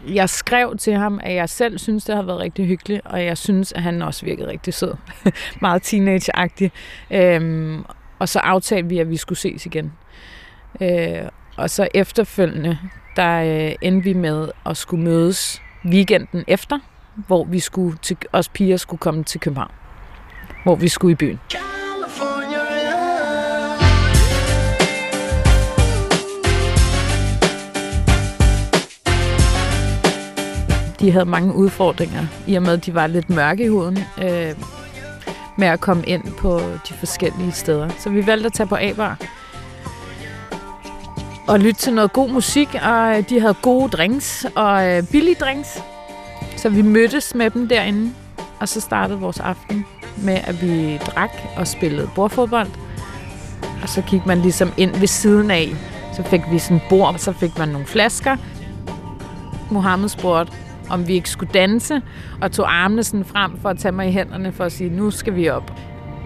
jeg 0.07 0.29
skrev 0.29 0.77
til 0.77 0.93
ham, 0.93 1.19
at 1.23 1.35
jeg 1.35 1.49
selv 1.49 1.77
synes, 1.77 2.03
det 2.03 2.15
har 2.15 2.23
været 2.23 2.39
rigtig 2.39 2.65
hyggeligt, 2.65 3.01
og 3.05 3.25
jeg 3.25 3.37
synes, 3.37 3.71
at 3.73 3.81
han 3.81 4.01
også 4.01 4.25
virkede 4.25 4.47
rigtig 4.47 4.73
sød. 4.73 4.93
Meget 5.61 5.81
teenage-agtig. 5.81 6.71
Øhm, 7.11 7.83
og 8.19 8.29
så 8.29 8.39
aftalte 8.39 8.89
vi, 8.89 8.99
at 8.99 9.09
vi 9.09 9.17
skulle 9.17 9.39
ses 9.39 9.65
igen. 9.65 9.93
Øh, 10.81 11.29
og 11.57 11.69
så 11.69 11.87
efterfølgende, 11.93 12.77
der 13.15 13.65
øh, 13.67 13.75
endte 13.81 14.03
vi 14.03 14.13
med 14.13 14.49
at 14.65 14.77
skulle 14.77 15.03
mødes 15.03 15.61
weekenden 15.85 16.43
efter, 16.47 16.79
hvor 17.27 17.43
vi 17.43 17.59
skulle 17.59 17.97
til, 17.97 18.17
os 18.33 18.49
piger 18.49 18.77
skulle 18.77 18.99
komme 18.99 19.23
til 19.23 19.39
København. 19.39 19.71
Hvor 20.63 20.75
vi 20.75 20.87
skulle 20.87 21.11
i 21.11 21.15
byen. 21.15 21.39
De 30.99 31.11
havde 31.11 31.25
mange 31.25 31.53
udfordringer, 31.53 32.25
i 32.47 32.55
og 32.55 32.61
med, 32.63 32.73
at 32.73 32.85
de 32.85 32.93
var 32.93 33.07
lidt 33.07 33.29
mørke 33.29 33.63
i 33.63 33.67
huden, 33.67 33.97
øh, 33.97 34.55
med 35.57 35.67
at 35.67 35.79
komme 35.79 36.03
ind 36.05 36.23
på 36.23 36.59
de 36.59 36.93
forskellige 36.99 37.51
steder. 37.51 37.89
Så 37.99 38.09
vi 38.09 38.27
valgte 38.27 38.45
at 38.45 38.53
tage 38.53 38.67
på 38.67 38.75
A-bar 38.75 39.17
og 41.47 41.59
lytte 41.59 41.81
til 41.81 41.93
noget 41.93 42.13
god 42.13 42.29
musik, 42.29 42.75
og 42.83 43.17
øh, 43.17 43.29
de 43.29 43.39
havde 43.39 43.53
gode 43.53 43.89
drinks 43.89 44.45
og 44.55 44.87
øh, 44.87 45.03
billige 45.11 45.35
drinks. 45.35 45.83
Så 46.57 46.69
vi 46.69 46.81
mødtes 46.81 47.35
med 47.35 47.49
dem 47.49 47.67
derinde, 47.67 48.13
og 48.59 48.69
så 48.69 48.81
startede 48.81 49.19
vores 49.19 49.39
aften 49.39 49.85
med, 50.17 50.39
at 50.43 50.61
vi 50.61 50.97
drak 50.97 51.31
og 51.57 51.67
spillede 51.67 52.09
bordfodbold. 52.15 52.69
Og 53.81 53.89
så 53.89 54.01
gik 54.01 54.25
man 54.25 54.41
ligesom 54.41 54.71
ind 54.77 54.95
ved 54.95 55.07
siden 55.07 55.51
af. 55.51 55.75
Så 56.15 56.23
fik 56.23 56.41
vi 56.51 56.59
sådan 56.59 56.81
bord, 56.89 57.13
og 57.13 57.19
så 57.19 57.31
fik 57.31 57.57
man 57.57 57.69
nogle 57.69 57.87
flasker. 57.87 58.37
Mohammed 59.71 60.09
spurgte, 60.09 60.53
om 60.89 61.07
vi 61.07 61.13
ikke 61.13 61.29
skulle 61.29 61.51
danse, 61.53 62.01
og 62.41 62.51
tog 62.51 62.75
armene 62.75 63.03
sådan 63.03 63.25
frem 63.25 63.57
for 63.57 63.69
at 63.69 63.77
tage 63.77 63.91
mig 63.91 64.07
i 64.07 64.11
hænderne 64.11 64.51
for 64.51 64.63
at 64.63 64.71
sige, 64.71 64.89
nu 64.89 65.11
skal 65.11 65.35
vi 65.35 65.49
op. 65.49 65.71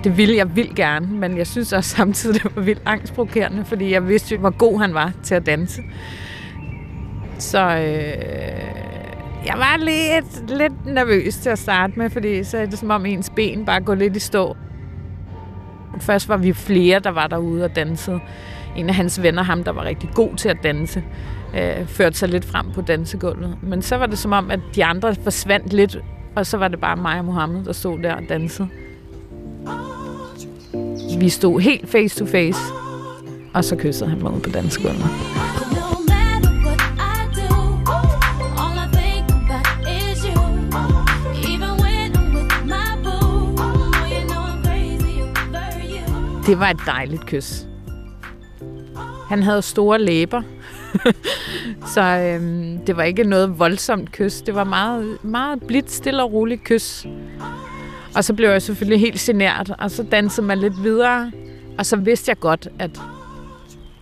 Det 0.04 0.18
ville 0.18 0.36
jeg 0.36 0.56
vildt 0.56 0.76
gerne, 0.76 1.08
men 1.08 1.38
jeg 1.38 1.48
synes 1.48 1.74
også 1.74 1.90
samtidig, 1.90 2.44
det 2.44 2.56
var 2.56 2.62
vildt 2.62 2.82
angstprovokerende, 2.86 3.66
fordi 3.66 3.92
jeg 3.92 4.08
vidste 4.08 4.36
jo, 4.36 4.40
hvor 4.40 4.50
god 4.50 4.80
han 4.80 4.94
var 4.94 5.12
til 5.24 5.36
at 5.36 5.46
danse. 5.46 5.82
Så 7.38 7.60
øh, 7.60 8.82
jeg 9.46 9.56
var 9.58 9.78
lidt, 9.78 10.50
lidt 10.50 10.86
nervøs 10.86 11.36
til 11.36 11.50
at 11.50 11.60
starte 11.60 11.94
med, 11.96 12.10
fordi 12.10 12.44
så 12.44 12.58
er 12.58 12.66
det 12.66 12.80
som 12.80 12.90
om 12.90 13.06
ens 13.06 13.30
ben 13.36 13.66
bare 13.66 13.82
går 13.82 13.96
lidt 13.96 14.16
i 14.16 14.20
stå. 14.20 14.58
Først 16.00 16.30
var 16.30 16.38
vi 16.38 16.54
flere, 16.54 17.00
der 17.00 17.10
var 17.10 17.28
derude 17.28 17.64
og 17.64 17.76
dansede. 17.76 18.20
En 18.76 18.90
af 18.90 18.96
hans 18.96 19.22
venner, 19.22 19.44
ham 19.44 19.64
der 19.64 19.72
var 19.72 19.84
rigtig 19.84 20.10
god 20.14 20.36
til 20.36 20.50
at 20.50 20.58
danse, 20.64 21.04
øh, 21.58 21.88
førte 21.88 22.18
sig 22.18 22.30
lidt 22.30 22.46
frem 22.46 22.72
på 22.72 22.82
dansegulvet. 22.82 23.58
Men 23.64 23.82
så 23.82 23.96
var 23.96 24.06
det 24.06 24.18
som 24.18 24.32
om, 24.32 24.52
at 24.52 24.60
de 24.76 24.86
andre 24.86 25.16
forsvandt 25.24 25.74
lidt, 25.74 25.98
og 26.36 26.46
så 26.46 26.58
var 26.58 26.68
det 26.68 26.80
bare 26.80 26.98
mig 26.98 27.20
og 27.20 27.26
Mohammed, 27.26 27.66
der 27.66 27.74
stod 27.74 28.00
der 28.00 28.16
og 28.16 28.24
dansede. 28.30 28.68
Vi 31.20 31.30
stod 31.30 31.60
helt 31.60 31.90
face 31.90 32.20
to 32.20 32.26
face, 32.26 32.60
og 33.54 33.64
så 33.64 33.76
kyssede 33.76 34.10
han 34.10 34.22
mig 34.22 34.32
ud 34.32 34.42
på 34.42 34.50
dansegulvet. 34.50 35.06
Det 46.46 46.60
var 46.60 46.70
et 46.70 46.80
dejligt 46.86 47.26
kys. 47.26 47.66
Han 49.28 49.44
havde 49.44 49.62
store 49.62 50.00
læber, 50.00 50.42
så 51.94 52.02
øhm, 52.02 52.86
det 52.86 52.98
var 52.98 53.04
ikke 53.04 53.24
noget 53.24 53.60
voldsomt 53.60 54.12
kys. 54.12 54.42
Det 54.42 54.56
var 54.56 54.64
meget, 54.64 55.24
meget 55.24 55.64
blidt, 55.68 55.92
stille 55.92 56.24
og 56.24 56.34
roligt 56.34 56.64
kys. 56.64 57.06
Og 58.16 58.24
så 58.24 58.34
blev 58.34 58.50
jeg 58.50 58.62
selvfølgelig 58.62 59.00
helt 59.00 59.20
genert, 59.20 59.74
og 59.80 59.92
så 59.92 60.04
dansede 60.04 60.48
man 60.48 60.58
lidt 60.58 60.84
videre. 60.84 61.32
Og 61.78 61.86
så 61.86 61.96
vidste 61.96 62.30
jeg 62.30 62.40
godt, 62.40 62.68
at 62.80 63.02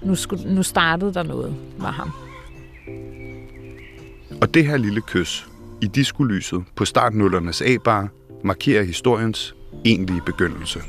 nu, 0.02 0.16
skulle, 0.16 0.56
nu 0.56 0.64
startede 0.64 1.14
der 1.14 1.24
noget 1.24 1.56
med 1.78 1.88
ham. 1.88 2.12
Og 4.42 4.54
det 4.54 4.66
her 4.66 4.78
lille 4.78 5.02
kys 5.02 5.48
i 5.82 5.88
diskolyset 5.88 6.64
på 6.76 6.86
startnullernes 6.86 7.62
A-bar 7.62 8.08
markerer 8.44 8.84
historiens 8.84 9.56
egentlige 9.86 10.22
begyndelse. 10.26 10.80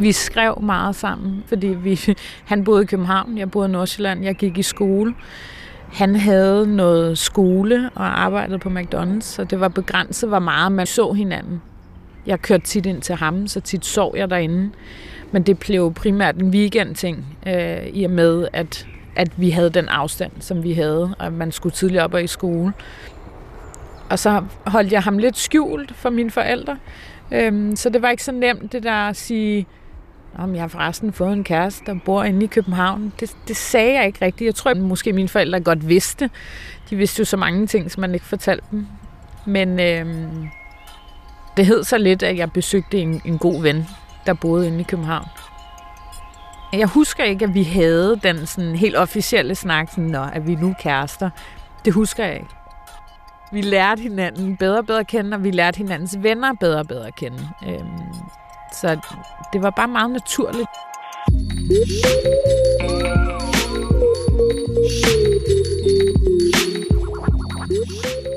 Vi 0.00 0.12
skrev 0.12 0.58
meget 0.62 0.96
sammen, 0.96 1.44
fordi 1.46 1.66
vi, 1.66 2.00
han 2.44 2.64
boede 2.64 2.82
i 2.82 2.86
København, 2.86 3.38
jeg 3.38 3.50
boede 3.50 3.68
i 3.68 3.72
Nordsjælland, 3.72 4.24
jeg 4.24 4.34
gik 4.34 4.58
i 4.58 4.62
skole. 4.62 5.14
Han 5.92 6.16
havde 6.16 6.76
noget 6.76 7.18
skole 7.18 7.90
og 7.94 8.20
arbejdede 8.20 8.58
på 8.58 8.68
McDonald's, 8.68 9.20
så 9.20 9.44
det 9.44 9.60
var 9.60 9.68
begrænset, 9.68 10.28
hvor 10.28 10.38
meget 10.38 10.72
man 10.72 10.86
så 10.86 11.12
hinanden. 11.12 11.62
Jeg 12.26 12.42
kørte 12.42 12.64
tit 12.64 12.86
ind 12.86 13.02
til 13.02 13.14
ham, 13.14 13.46
så 13.46 13.60
tit 13.60 13.86
sov 13.86 14.14
jeg 14.16 14.30
derinde. 14.30 14.70
Men 15.32 15.42
det 15.42 15.58
blev 15.58 15.94
primært 15.94 16.36
en 16.36 16.50
weekend-ting, 16.50 17.38
øh, 17.46 17.86
i 17.86 18.04
og 18.04 18.10
med, 18.10 18.48
at, 18.52 18.86
at 19.16 19.32
vi 19.36 19.50
havde 19.50 19.70
den 19.70 19.88
afstand, 19.88 20.32
som 20.40 20.62
vi 20.62 20.72
havde, 20.72 21.14
og 21.18 21.32
man 21.32 21.52
skulle 21.52 21.72
tidligere 21.72 22.04
op 22.04 22.14
og 22.14 22.24
i 22.24 22.26
skole. 22.26 22.72
Og 24.10 24.18
så 24.18 24.44
holdt 24.66 24.92
jeg 24.92 25.02
ham 25.02 25.18
lidt 25.18 25.36
skjult 25.36 25.94
for 25.94 26.10
mine 26.10 26.30
forældre. 26.30 26.76
Øhm, 27.32 27.76
så 27.76 27.90
det 27.90 28.02
var 28.02 28.10
ikke 28.10 28.24
så 28.24 28.32
nemt, 28.32 28.72
det 28.72 28.82
der 28.82 28.92
at 28.92 29.16
sige, 29.16 29.66
om 30.38 30.54
jeg 30.54 30.62
har 30.62 30.68
forresten 30.68 31.12
fået 31.12 31.32
en 31.32 31.44
kæreste, 31.44 31.84
der 31.86 31.98
bor 32.04 32.24
inde 32.24 32.44
i 32.44 32.46
København. 32.46 33.12
Det, 33.20 33.36
det 33.48 33.56
sagde 33.56 33.94
jeg 33.94 34.06
ikke 34.06 34.24
rigtigt. 34.24 34.46
Jeg 34.46 34.54
tror 34.54 34.70
at 34.70 34.76
måske 34.76 35.12
mine 35.12 35.28
forældre 35.28 35.60
godt 35.60 35.88
vidste. 35.88 36.30
De 36.90 36.96
vidste 36.96 37.20
jo 37.20 37.24
så 37.24 37.36
mange 37.36 37.66
ting, 37.66 37.90
som 37.90 38.00
man 38.00 38.14
ikke 38.14 38.26
fortalte 38.26 38.64
dem. 38.70 38.86
Men 39.46 39.80
øh, 39.80 40.06
det 41.56 41.66
hed 41.66 41.84
så 41.84 41.98
lidt, 41.98 42.22
at 42.22 42.36
jeg 42.36 42.52
besøgte 42.52 42.98
en, 42.98 43.22
en 43.24 43.38
god 43.38 43.62
ven, 43.62 43.86
der 44.26 44.34
boede 44.34 44.66
inde 44.66 44.80
i 44.80 44.82
København. 44.82 45.26
Jeg 46.72 46.86
husker 46.86 47.24
ikke, 47.24 47.44
at 47.44 47.54
vi 47.54 47.62
havde 47.62 48.20
den 48.22 48.46
sådan 48.46 48.76
helt 48.76 48.96
officielle 48.96 49.54
snak, 49.54 49.90
sådan, 49.90 50.04
Nå, 50.04 50.22
at 50.32 50.46
vi 50.46 50.54
nu 50.54 50.74
kærester. 50.80 51.30
Det 51.84 51.92
husker 51.92 52.24
jeg 52.24 52.34
ikke. 52.34 52.54
Vi 53.52 53.60
lærte 53.60 54.02
hinanden 54.02 54.56
bedre 54.56 54.78
og 54.78 54.86
bedre 54.86 55.00
at 55.00 55.06
kende, 55.06 55.34
og 55.34 55.44
vi 55.44 55.50
lærte 55.50 55.78
hinandens 55.78 56.16
venner 56.20 56.52
bedre 56.60 56.78
og 56.78 56.88
bedre 56.88 57.06
at 57.06 57.16
kende. 57.16 57.48
Øhm, 57.66 57.88
så 58.80 58.98
det 59.52 59.62
var 59.62 59.70
bare 59.70 59.88
meget 59.88 60.10
naturligt. 60.10 60.68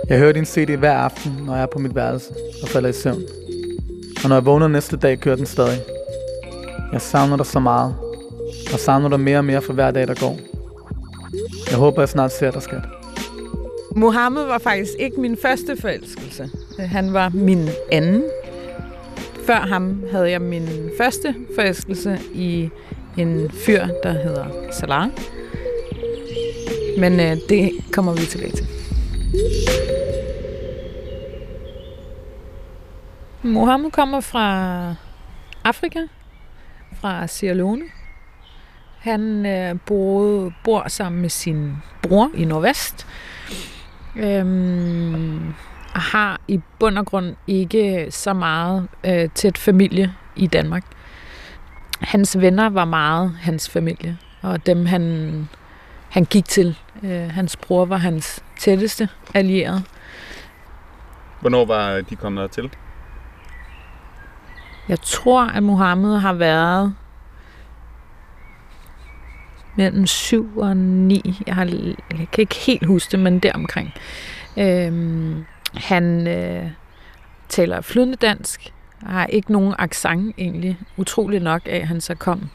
Jeg 0.09 0.19
hører 0.19 0.31
din 0.31 0.45
CD 0.45 0.77
hver 0.77 0.97
aften, 0.97 1.31
når 1.45 1.53
jeg 1.53 1.61
er 1.61 1.67
på 1.73 1.79
mit 1.79 1.95
værelse 1.95 2.33
og 2.63 2.69
falder 2.69 2.89
i 2.89 2.93
søvn. 2.93 3.21
Og 4.23 4.29
når 4.29 4.35
jeg 4.35 4.45
vågner 4.45 4.67
næste 4.67 4.97
dag, 4.97 5.19
kører 5.19 5.35
den 5.35 5.45
stadig. 5.45 5.79
Jeg 6.91 7.01
savner 7.01 7.37
dig 7.37 7.45
så 7.45 7.59
meget, 7.59 7.95
og 8.73 8.79
savner 8.79 9.09
dig 9.09 9.19
mere 9.19 9.37
og 9.37 9.45
mere 9.45 9.61
for 9.61 9.73
hver 9.73 9.91
dag, 9.91 10.07
der 10.07 10.15
går. 10.19 10.37
Jeg 11.69 11.77
håber, 11.77 12.01
jeg 12.01 12.09
snart 12.09 12.31
ser 12.31 12.51
dig, 12.51 12.61
skat. 12.61 12.83
Mohammed 13.95 14.43
var 14.43 14.57
faktisk 14.57 14.91
ikke 14.99 15.21
min 15.21 15.37
første 15.41 15.77
forelskelse. 15.81 16.49
Han 16.79 17.13
var 17.13 17.29
min 17.29 17.69
anden. 17.91 18.23
Før 19.51 19.59
ham 19.59 20.03
havde 20.11 20.31
jeg 20.31 20.41
min 20.41 20.67
første 20.97 21.35
forelskelse 21.55 22.19
i 22.33 22.69
en 23.17 23.51
fyr, 23.65 23.87
der 24.03 24.11
hedder 24.11 24.45
Salah. 24.71 25.09
Men 26.99 27.19
øh, 27.19 27.37
det 27.49 27.71
kommer 27.93 28.13
vi 28.13 28.19
tilbage 28.19 28.51
til. 28.51 28.67
Mohammed 33.43 33.91
kommer 33.91 34.19
fra 34.19 34.95
Afrika, 35.63 35.99
fra 37.01 37.27
Sierra 37.27 37.55
Leone. 37.55 37.83
Han 38.99 39.45
øh, 39.45 39.75
boede, 39.85 40.51
bor 40.63 40.87
sammen 40.87 41.21
med 41.21 41.29
sin 41.29 41.71
bror 42.03 42.31
i 42.35 42.45
Nordvest. 42.45 43.07
Øhm, 44.15 45.53
har 45.99 46.39
i 46.47 46.59
bund 46.79 46.97
og 46.97 47.05
grund 47.05 47.35
ikke 47.47 48.07
så 48.09 48.33
meget 48.33 48.87
øh, 49.05 49.29
tæt 49.35 49.57
familie 49.57 50.13
i 50.35 50.47
Danmark. 50.47 50.83
Hans 52.01 52.39
venner 52.39 52.69
var 52.69 52.85
meget 52.85 53.31
hans 53.41 53.69
familie, 53.69 54.17
og 54.41 54.65
dem 54.65 54.85
han, 54.85 55.49
han 56.09 56.25
gik 56.25 56.45
til. 56.45 56.77
Øh, 57.03 57.29
hans 57.29 57.57
bror 57.57 57.85
var 57.85 57.97
hans 57.97 58.43
tætteste 58.59 59.09
allierede. 59.33 59.83
Hvornår 61.41 61.65
var 61.65 62.01
de 62.01 62.15
kommet 62.15 62.51
til? 62.51 62.69
Jeg 64.89 64.99
tror, 65.01 65.45
at 65.45 65.63
Mohammed 65.63 66.17
har 66.17 66.33
været 66.33 66.95
mellem 69.75 70.07
7 70.07 70.57
og 70.57 70.77
9. 70.77 71.41
Jeg, 71.47 71.55
har, 71.55 71.65
jeg 71.65 72.27
kan 72.31 72.41
ikke 72.41 72.55
helt 72.55 72.85
huske 72.85 73.11
det, 73.11 73.19
men 73.19 73.39
deromkring. 73.39 73.93
Øhm, 74.57 75.45
han 75.73 76.27
øh, 76.27 76.71
taler 77.49 77.81
flydende 77.81 78.15
dansk, 78.15 78.73
har 79.05 79.25
ikke 79.25 79.51
nogen 79.51 79.73
accent 79.79 80.35
egentlig. 80.37 80.77
Utrolig 80.97 81.39
nok 81.39 81.61
af, 81.65 81.75
at 81.75 81.87
han 81.87 82.01
så 82.01 82.15
kom 82.15 82.49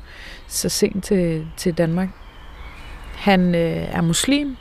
så 0.48 0.68
sent 0.68 1.04
til, 1.04 1.46
til 1.56 1.74
Danmark. 1.74 2.08
han 3.16 3.54
øh, 3.54 3.94
er 3.94 4.00
muslim, 4.00 4.56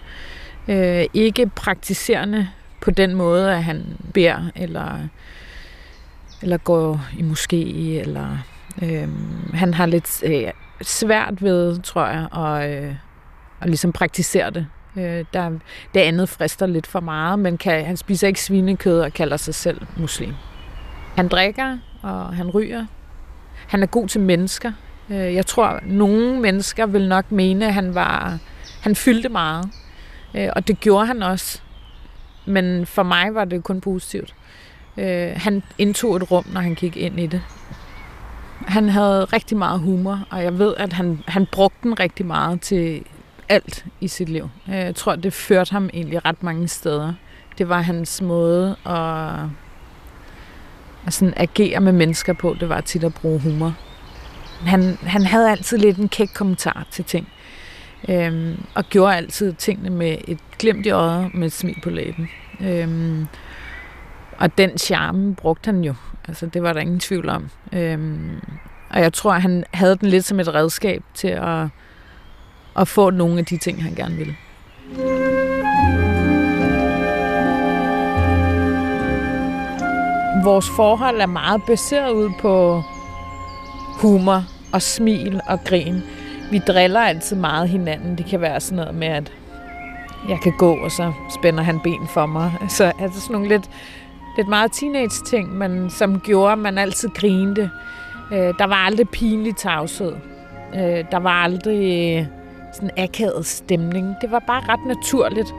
øh, 0.67 1.05
ikke 1.13 1.49
praktiserende 1.55 2.49
på 2.81 2.91
den 2.91 3.15
måde, 3.15 3.55
at 3.55 3.63
han 3.63 3.97
beder, 4.13 4.51
eller, 4.55 4.99
eller 6.41 6.57
går 6.57 7.01
i 7.17 7.21
moské, 7.21 7.99
eller 8.01 8.37
øh, 8.81 9.09
han 9.53 9.73
har 9.73 9.85
lidt 9.85 10.23
øh, 10.23 10.51
svært 10.81 11.41
ved, 11.43 11.79
tror 11.79 12.05
jeg, 12.05 12.27
at, 12.33 12.83
øh, 12.83 12.95
at 13.61 13.67
ligesom 13.69 13.91
praktisere 13.91 14.49
det. 14.49 14.67
Øh, 14.97 15.25
der, 15.33 15.49
det 15.93 15.99
andet 15.99 16.29
frister 16.29 16.65
lidt 16.65 16.87
for 16.87 16.99
meget, 16.99 17.39
men 17.39 17.57
kan, 17.57 17.85
han 17.85 17.97
spiser 17.97 18.27
ikke 18.27 18.41
svinekød 18.41 18.99
og 18.99 19.13
kalder 19.13 19.37
sig 19.37 19.55
selv 19.55 19.81
muslim. 19.97 20.33
Han 21.15 21.27
drikker, 21.27 21.77
og 22.01 22.35
han 22.35 22.49
ryger. 22.49 22.85
Han 23.67 23.83
er 23.83 23.87
god 23.87 24.07
til 24.07 24.21
mennesker. 24.21 24.71
Øh, 25.09 25.33
jeg 25.33 25.45
tror, 25.45 25.79
nogle 25.83 26.39
mennesker 26.39 26.85
vil 26.85 27.07
nok 27.07 27.31
mene, 27.31 27.67
at 27.67 27.73
han 27.73 27.95
var 27.95 28.39
han 28.85 28.95
fyldte 28.95 29.29
meget. 29.29 29.69
Øh, 30.35 30.49
og 30.55 30.67
det 30.67 30.79
gjorde 30.79 31.05
han 31.05 31.23
også. 31.23 31.61
Men 32.45 32.85
for 32.85 33.03
mig 33.03 33.35
var 33.35 33.45
det 33.45 33.63
kun 33.63 33.81
positivt. 33.81 34.35
Øh, 34.97 35.31
han 35.35 35.63
indtog 35.77 36.15
et 36.15 36.31
rum, 36.31 36.45
når 36.53 36.61
han 36.61 36.75
gik 36.75 36.97
ind 36.97 37.19
i 37.19 37.27
det. 37.27 37.41
Han 38.67 38.89
havde 38.89 39.25
rigtig 39.25 39.57
meget 39.57 39.79
humor, 39.79 40.25
og 40.29 40.43
jeg 40.43 40.59
ved, 40.59 40.73
at 40.77 40.93
han, 40.93 41.23
han 41.27 41.47
brugte 41.51 41.77
den 41.83 41.99
rigtig 41.99 42.25
meget 42.25 42.61
til 42.61 43.03
alt 43.49 43.85
i 44.01 44.07
sit 44.07 44.29
liv. 44.29 44.49
Øh, 44.69 44.75
jeg 44.75 44.95
tror, 44.95 45.15
det 45.15 45.33
førte 45.33 45.71
ham 45.71 45.89
egentlig 45.93 46.25
ret 46.25 46.43
mange 46.43 46.67
steder. 46.67 47.13
Det 47.57 47.69
var 47.69 47.81
hans 47.81 48.21
måde 48.21 48.75
at, 48.85 49.49
at 51.05 51.13
sådan 51.13 51.33
agere 51.37 51.79
med 51.79 51.91
mennesker 51.91 52.33
på. 52.33 52.55
Det 52.59 52.69
var 52.69 52.81
tit 52.81 53.03
at 53.03 53.13
bruge 53.13 53.39
humor. 53.39 53.75
Han, 54.61 54.97
han 55.01 55.25
havde 55.25 55.51
altid 55.51 55.77
lidt 55.77 55.97
en 55.97 56.09
kæk 56.09 56.29
kommentar 56.33 56.87
til 56.91 57.05
ting. 57.05 57.27
Øhm, 58.09 58.63
og 58.75 58.83
gjorde 58.83 59.15
altid 59.15 59.53
tingene 59.53 59.89
med 59.89 60.17
et 60.27 60.39
glimt 60.57 60.85
i 60.85 60.89
øjet, 60.89 61.33
med 61.33 61.47
et 61.47 61.53
smil 61.53 61.75
på 61.83 61.89
læben. 61.89 62.29
Øhm, 62.61 63.27
og 64.37 64.57
den 64.57 64.77
charme 64.77 65.35
brugte 65.35 65.67
han 65.67 65.83
jo. 65.83 65.93
Altså, 66.27 66.45
det 66.45 66.63
var 66.63 66.73
der 66.73 66.79
ingen 66.79 66.99
tvivl 66.99 67.29
om. 67.29 67.49
Øhm, 67.73 68.41
og 68.89 69.01
jeg 69.01 69.13
tror, 69.13 69.31
han 69.31 69.63
havde 69.73 69.95
den 69.95 70.09
lidt 70.09 70.25
som 70.25 70.39
et 70.39 70.53
redskab 70.53 71.03
til 71.13 71.27
at, 71.27 71.67
at 72.77 72.87
få 72.87 73.09
nogle 73.09 73.39
af 73.39 73.45
de 73.45 73.57
ting, 73.57 73.83
han 73.83 73.95
gerne 73.95 74.15
ville. 74.15 74.35
Vores 80.43 80.69
forhold 80.75 81.21
er 81.21 81.25
meget 81.25 81.61
baseret 81.67 82.11
ud 82.11 82.29
på 82.39 82.81
humor 84.01 84.43
og 84.73 84.81
smil 84.81 85.41
og 85.47 85.59
grin. 85.63 86.01
Vi 86.51 86.59
driller 86.67 86.99
altid 86.99 87.35
meget 87.35 87.69
hinanden. 87.69 88.17
Det 88.17 88.25
kan 88.25 88.41
være 88.41 88.59
sådan 88.59 88.75
noget 88.75 88.95
med, 88.95 89.07
at 89.07 89.31
jeg 90.29 90.39
kan 90.43 90.53
gå, 90.57 90.75
og 90.75 90.91
så 90.91 91.13
spænder 91.39 91.63
han 91.63 91.79
ben 91.79 92.07
for 92.13 92.25
mig. 92.25 92.53
Så 92.69 92.91
altså 92.99 93.21
sådan 93.21 93.33
nogle 93.33 93.47
lidt, 93.47 93.69
lidt 94.37 94.47
meget 94.47 94.71
teenage-ting, 94.71 95.57
men 95.57 95.89
som 95.89 96.19
gjorde, 96.19 96.51
at 96.51 96.57
man 96.57 96.77
altid 96.77 97.09
grinte. 97.09 97.69
Øh, 98.33 98.53
der 98.59 98.65
var 98.65 98.75
aldrig 98.75 99.09
pinlig 99.09 99.55
tavshed. 99.55 100.13
Øh, 100.75 101.05
der 101.11 101.19
var 101.19 101.43
aldrig 101.43 102.17
øh, 102.17 102.25
sådan 102.75 102.89
akavet 102.97 103.45
stemning. 103.45 104.15
Det 104.21 104.31
var 104.31 104.39
bare 104.47 104.63
ret 104.69 104.85
naturligt. 104.85 105.53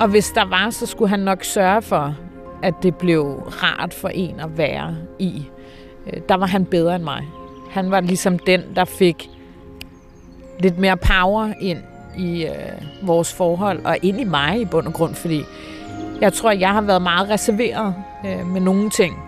Og 0.00 0.08
hvis 0.08 0.30
der 0.30 0.44
var, 0.44 0.70
så 0.70 0.86
skulle 0.86 1.08
han 1.08 1.20
nok 1.20 1.44
sørge 1.44 1.82
for, 1.82 2.14
at 2.62 2.74
det 2.82 2.96
blev 2.96 3.24
rart 3.62 3.94
for 3.94 4.08
en 4.08 4.40
at 4.40 4.58
være 4.58 4.96
i. 5.18 5.46
Øh, 6.06 6.20
der 6.28 6.34
var 6.34 6.46
han 6.46 6.64
bedre 6.64 6.96
end 6.96 7.04
mig. 7.04 7.24
Han 7.70 7.90
var 7.90 8.00
ligesom 8.00 8.38
den, 8.38 8.62
der 8.76 8.84
fik 8.84 9.30
lidt 10.58 10.78
mere 10.78 10.96
power 10.96 11.52
ind 11.60 11.78
i 12.18 12.44
øh, 12.46 13.08
vores 13.08 13.34
forhold, 13.34 13.84
og 13.84 13.98
ind 14.02 14.20
i 14.20 14.24
mig 14.24 14.60
i 14.60 14.64
bund 14.64 14.86
og 14.86 14.92
grund, 14.92 15.14
fordi 15.14 15.42
jeg 16.20 16.32
tror, 16.32 16.50
jeg 16.50 16.72
har 16.72 16.80
været 16.80 17.02
meget 17.02 17.30
reserveret 17.30 17.94
øh, 18.26 18.46
med 18.46 18.60
nogle 18.60 18.90
ting, 18.90 19.22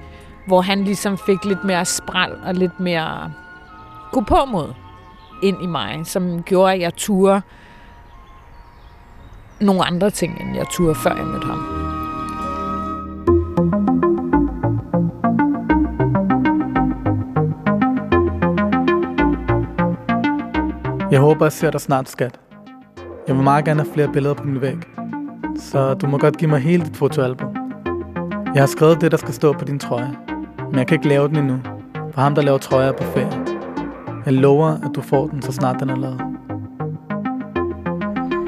hvor 0.47 0.61
han 0.61 0.85
ligesom 0.85 1.19
fik 1.19 1.45
lidt 1.45 1.65
mere 1.65 1.85
spral 1.85 2.33
og 2.45 2.55
lidt 2.55 2.81
mere 2.81 3.33
gå 4.13 4.21
på 4.21 4.45
mod 4.45 4.73
ind 5.43 5.63
i 5.63 5.67
mig, 5.67 6.01
som 6.05 6.43
gjorde, 6.43 6.73
at 6.73 6.81
jeg 6.81 6.95
turde 6.97 7.43
nogle 9.61 9.85
andre 9.85 10.11
ting, 10.11 10.41
end 10.41 10.57
jeg 10.57 10.67
turde, 10.73 10.95
før 10.95 11.17
jeg 11.17 11.27
mødte 11.27 11.47
ham. 11.47 11.87
Jeg 21.11 21.21
håber, 21.21 21.45
jeg 21.45 21.53
ser 21.53 21.71
dig 21.71 21.81
snart, 21.81 22.09
skat. 22.09 22.41
Jeg 23.27 23.37
vil 23.37 23.45
meget 23.45 23.65
gerne 23.65 23.83
have 23.83 23.93
flere 23.95 24.09
billeder 24.13 24.35
på 24.35 24.45
min 24.45 24.61
væg. 24.61 24.77
Så 25.59 25.95
du 25.95 26.07
må 26.07 26.19
godt 26.19 26.39
give 26.39 26.51
mig 26.51 26.61
hele 26.61 26.85
dit 26.85 26.97
fotoalbum. 26.97 27.57
Jeg 28.55 28.63
har 28.63 28.67
skrevet 28.67 29.01
det, 29.01 29.11
der 29.11 29.17
skal 29.17 29.35
stå 29.35 29.53
på 29.53 29.65
din 29.65 29.79
trøje. 29.79 30.17
Men 30.59 30.79
jeg 30.79 30.87
kan 30.87 30.95
ikke 30.95 31.09
lave 31.09 31.29
den 31.29 31.37
endnu. 31.37 31.59
For 32.13 32.21
ham, 32.21 32.35
der 32.35 32.43
laver 32.43 32.59
trøjer, 32.59 32.93
på 32.93 33.03
ferie. 33.05 33.56
Jeg 34.27 34.35
lover, 34.35 34.69
at 34.69 34.91
du 34.95 35.03
får 35.03 35.27
den, 35.27 35.43
så 35.43 35.53
snart 35.53 35.81
den 35.81 35.91
er 35.91 35.97
lavet. 35.97 36.21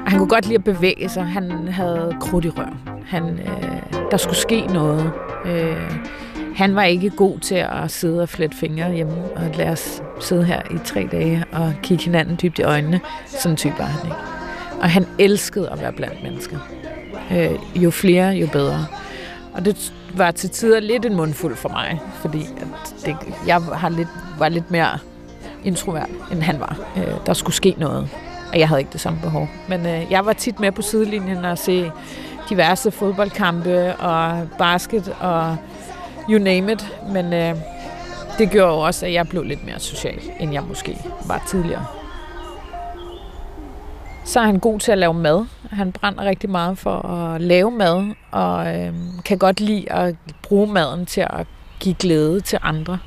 Han 0.07 0.19
kunne 0.19 0.29
godt 0.29 0.47
lide 0.47 0.55
at 0.55 0.65
bevæge 0.65 1.09
sig. 1.09 1.25
Han 1.25 1.69
havde 1.69 2.17
krudt 2.21 2.45
i 2.45 2.49
røven. 2.49 2.79
Han, 3.07 3.23
øh, 3.39 3.93
der 4.11 4.17
skulle 4.17 4.37
ske 4.37 4.67
noget. 4.67 5.13
Øh, 5.45 5.91
han 6.55 6.75
var 6.75 6.83
ikke 6.83 7.11
god 7.11 7.39
til 7.39 7.55
at 7.55 7.91
sidde 7.91 8.23
og 8.23 8.29
flette 8.29 8.57
fingre 8.57 8.93
hjemme 8.93 9.15
og 9.37 9.51
lade 9.55 9.71
os 9.71 10.03
sidde 10.21 10.45
her 10.45 10.63
i 10.71 10.79
tre 10.85 11.09
dage 11.13 11.45
og 11.53 11.73
kigge 11.83 12.05
hinanden 12.05 12.39
dybt 12.43 12.59
i 12.59 12.63
øjnene. 12.63 13.01
Sådan 13.27 13.51
en 13.51 13.57
type 13.57 13.75
var 13.79 13.85
han 13.85 14.07
ikke. 14.07 14.19
Og 14.81 14.91
han 14.91 15.07
elskede 15.19 15.71
at 15.71 15.81
være 15.81 15.93
blandt 15.93 16.23
mennesker. 16.23 16.59
Øh, 17.33 17.83
jo 17.85 17.91
flere, 17.91 18.29
jo 18.29 18.49
bedre. 18.53 18.87
Og 19.55 19.65
det 19.65 19.93
var 20.15 20.31
til 20.31 20.51
tider 20.51 20.81
lidt 20.81 21.05
en 21.07 21.17
mundfuld 21.17 21.57
for 21.57 21.69
mig, 21.69 22.01
fordi 22.15 22.41
at 22.41 22.95
det, 23.07 23.17
jeg 23.47 23.61
har 23.61 23.89
lidt, 23.89 24.09
var 24.39 24.49
lidt 24.49 24.71
mere 24.71 24.99
introvert, 25.65 26.09
end 26.33 26.43
han 26.43 26.61
var. 26.61 26.77
Øh, 26.97 27.15
der 27.27 27.33
skulle 27.33 27.55
ske 27.55 27.75
noget, 27.79 28.09
og 28.53 28.59
jeg 28.59 28.69
havde 28.69 28.81
ikke 28.81 28.93
det 28.93 29.01
samme 29.01 29.19
behov. 29.23 29.49
Men 29.69 29.87
øh, 29.87 30.03
jeg 30.11 30.27
var 30.27 30.33
tit 30.33 30.61
med 30.61 30.73
på 30.73 30.83
sidelinjen 30.83 31.45
og 31.45 31.59
se 31.59 31.91
diverse 32.49 32.91
fodboldkampe 32.91 33.97
og 33.97 34.49
basket 34.59 35.15
og 35.21 35.57
you 36.31 36.39
name 36.39 36.73
it. 36.73 36.99
Men 37.13 37.33
øh, 37.33 37.55
det 38.39 38.51
gjorde 38.51 38.73
jo 38.73 38.79
også, 38.79 39.07
at 39.07 39.13
jeg 39.13 39.29
blev 39.29 39.43
lidt 39.43 39.67
mere 39.67 39.79
social, 39.79 40.21
end 40.41 40.53
jeg 40.53 40.63
måske 40.63 40.99
var 41.27 41.45
tidligere. 41.49 41.87
Så 44.25 44.41
er 44.41 44.45
han 44.45 44.59
god 44.59 44.81
til 44.81 44.93
at 44.93 44.99
lave 44.99 45.15
mad. 45.15 45.47
Han 45.71 45.93
brænder 45.93 46.25
rigtig 46.25 46.51
meget 46.51 46.79
for 46.79 47.07
at 47.07 47.41
lave 47.41 47.71
mad, 47.71 48.15
og 48.31 48.77
øh, 48.77 48.93
kan 49.25 49.39
godt 49.39 49.61
lide 49.61 49.93
at 49.93 50.15
bruge 50.43 50.73
maden 50.73 51.07
til 51.07 51.21
at 51.21 51.47
give 51.81 51.95
glæde 51.95 52.41
til 52.41 52.59
andre. 52.63 52.99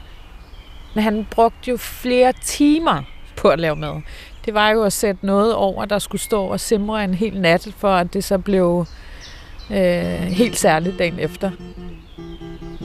Men 0.96 1.04
han 1.04 1.28
brugte 1.32 1.70
jo 1.70 1.78
flere 1.78 2.34
timer 2.42 3.02
på 3.38 3.48
at 3.48 3.60
lave 3.60 3.76
mad. 3.76 4.02
Det 4.46 4.54
var 4.54 4.70
jo 4.70 4.84
at 4.84 4.94
sætte 4.94 5.26
noget 5.26 5.56
over, 5.56 5.86
der 5.86 6.00
skulle 6.00 6.22
stå 6.22 6.44
og 6.44 6.60
simre 6.60 7.04
en 7.04 7.14
hel 7.14 7.42
nat, 7.42 7.68
for 7.78 7.90
at 7.94 8.14
det 8.14 8.24
så 8.24 8.38
blev 8.38 8.86
øh, 9.72 10.22
helt 10.22 10.58
særligt 10.58 11.00
dagen 11.00 11.20
efter. 11.20 11.52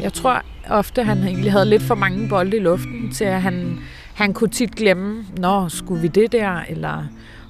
Jeg 0.00 0.12
tror 0.12 0.42
ofte, 0.68 1.02
han 1.02 1.18
egentlig 1.18 1.52
havde 1.52 1.66
lidt 1.66 1.82
for 1.82 1.94
mange 1.94 2.28
bolde 2.28 2.56
i 2.56 2.60
luften, 2.60 3.12
til 3.12 3.24
at 3.24 3.42
han, 3.42 3.78
han 4.14 4.34
kunne 4.34 4.50
tit 4.50 4.76
glemme, 4.76 5.24
nå, 5.38 5.68
skulle 5.68 6.02
vi 6.02 6.08
det 6.08 6.32
der, 6.32 6.60
eller 6.68 7.04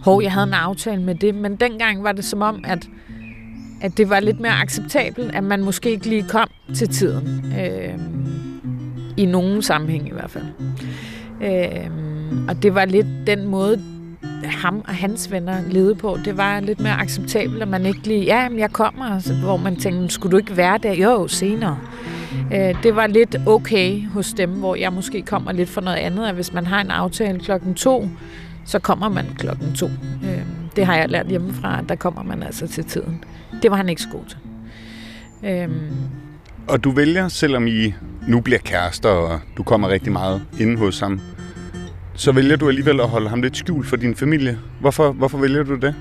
hov, 0.04 0.22
jeg 0.22 0.32
havde 0.32 0.46
en 0.46 0.54
aftale 0.54 1.02
med 1.02 1.14
det. 1.14 1.34
Men 1.34 1.56
dengang 1.56 2.04
var 2.04 2.12
det 2.12 2.24
som 2.24 2.42
om, 2.42 2.64
at, 2.66 2.88
at 3.82 3.96
det 3.96 4.10
var 4.10 4.20
lidt 4.20 4.40
mere 4.40 4.52
acceptabelt, 4.52 5.34
at 5.34 5.44
man 5.44 5.62
måske 5.62 5.90
ikke 5.90 6.06
lige 6.06 6.24
kom 6.28 6.48
til 6.74 6.88
tiden. 6.88 7.54
Øh, 7.60 7.94
i 9.16 9.24
nogen 9.24 9.62
sammenhæng 9.62 10.08
i 10.08 10.12
hvert 10.12 10.30
fald. 10.30 10.44
Øh, 11.42 11.90
og 12.48 12.62
det 12.62 12.74
var 12.74 12.84
lidt 12.84 13.06
den 13.26 13.46
måde, 13.46 13.82
ham 14.44 14.84
og 14.88 14.94
hans 14.94 15.32
venner 15.32 15.56
levede 15.70 15.94
på. 15.94 16.18
Det 16.24 16.36
var 16.36 16.60
lidt 16.60 16.80
mere 16.80 17.00
acceptabelt, 17.00 17.62
at 17.62 17.68
man 17.68 17.86
ikke 17.86 18.06
lige, 18.06 18.24
ja, 18.24 18.48
men 18.48 18.58
jeg 18.58 18.70
kommer, 18.72 19.40
hvor 19.40 19.56
man 19.56 19.76
tænkte, 19.76 20.08
skulle 20.14 20.32
du 20.32 20.36
ikke 20.36 20.56
være 20.56 20.78
der? 20.78 20.92
Jo, 20.92 21.28
senere. 21.28 21.78
Øh, 22.52 22.82
det 22.82 22.96
var 22.96 23.06
lidt 23.06 23.36
okay 23.46 24.06
hos 24.06 24.32
dem, 24.32 24.50
hvor 24.50 24.74
jeg 24.74 24.92
måske 24.92 25.22
kommer 25.22 25.52
lidt 25.52 25.68
for 25.68 25.80
noget 25.80 25.96
andet, 25.96 26.26
at 26.26 26.34
hvis 26.34 26.52
man 26.52 26.66
har 26.66 26.80
en 26.80 26.90
aftale 26.90 27.38
klokken 27.38 27.74
to, 27.74 28.08
så 28.64 28.78
kommer 28.78 29.08
man 29.08 29.24
klokken 29.38 29.72
to. 29.72 29.86
Øh, 30.24 30.42
det 30.76 30.86
har 30.86 30.96
jeg 30.96 31.08
lært 31.08 31.26
hjemmefra, 31.26 31.78
at 31.78 31.88
der 31.88 31.94
kommer 31.94 32.22
man 32.22 32.42
altså 32.42 32.66
til 32.66 32.84
tiden. 32.84 33.24
Det 33.62 33.70
var 33.70 33.76
han 33.76 33.88
ikke 33.88 34.02
så 34.02 34.08
god 34.08 34.24
til. 34.28 34.38
Øh, 35.50 35.68
og 36.68 36.84
du 36.84 36.90
vælger, 36.90 37.28
selvom 37.28 37.66
I 37.66 37.94
nu 38.26 38.40
bliver 38.40 38.58
kærester, 38.58 39.08
og 39.08 39.40
du 39.56 39.62
kommer 39.62 39.88
rigtig 39.88 40.12
meget 40.12 40.42
inde 40.60 40.76
hos 40.76 41.00
ham, 41.00 41.20
så 42.14 42.32
vælger 42.32 42.56
du 42.56 42.68
alligevel 42.68 43.00
at 43.00 43.08
holde 43.08 43.28
ham 43.28 43.42
lidt 43.42 43.56
skjult 43.56 43.86
for 43.86 43.96
din 43.96 44.14
familie. 44.16 44.58
Hvorfor, 44.80 45.12
hvorfor 45.12 45.38
vælger 45.38 45.62
du 45.62 45.74
det? 45.74 45.94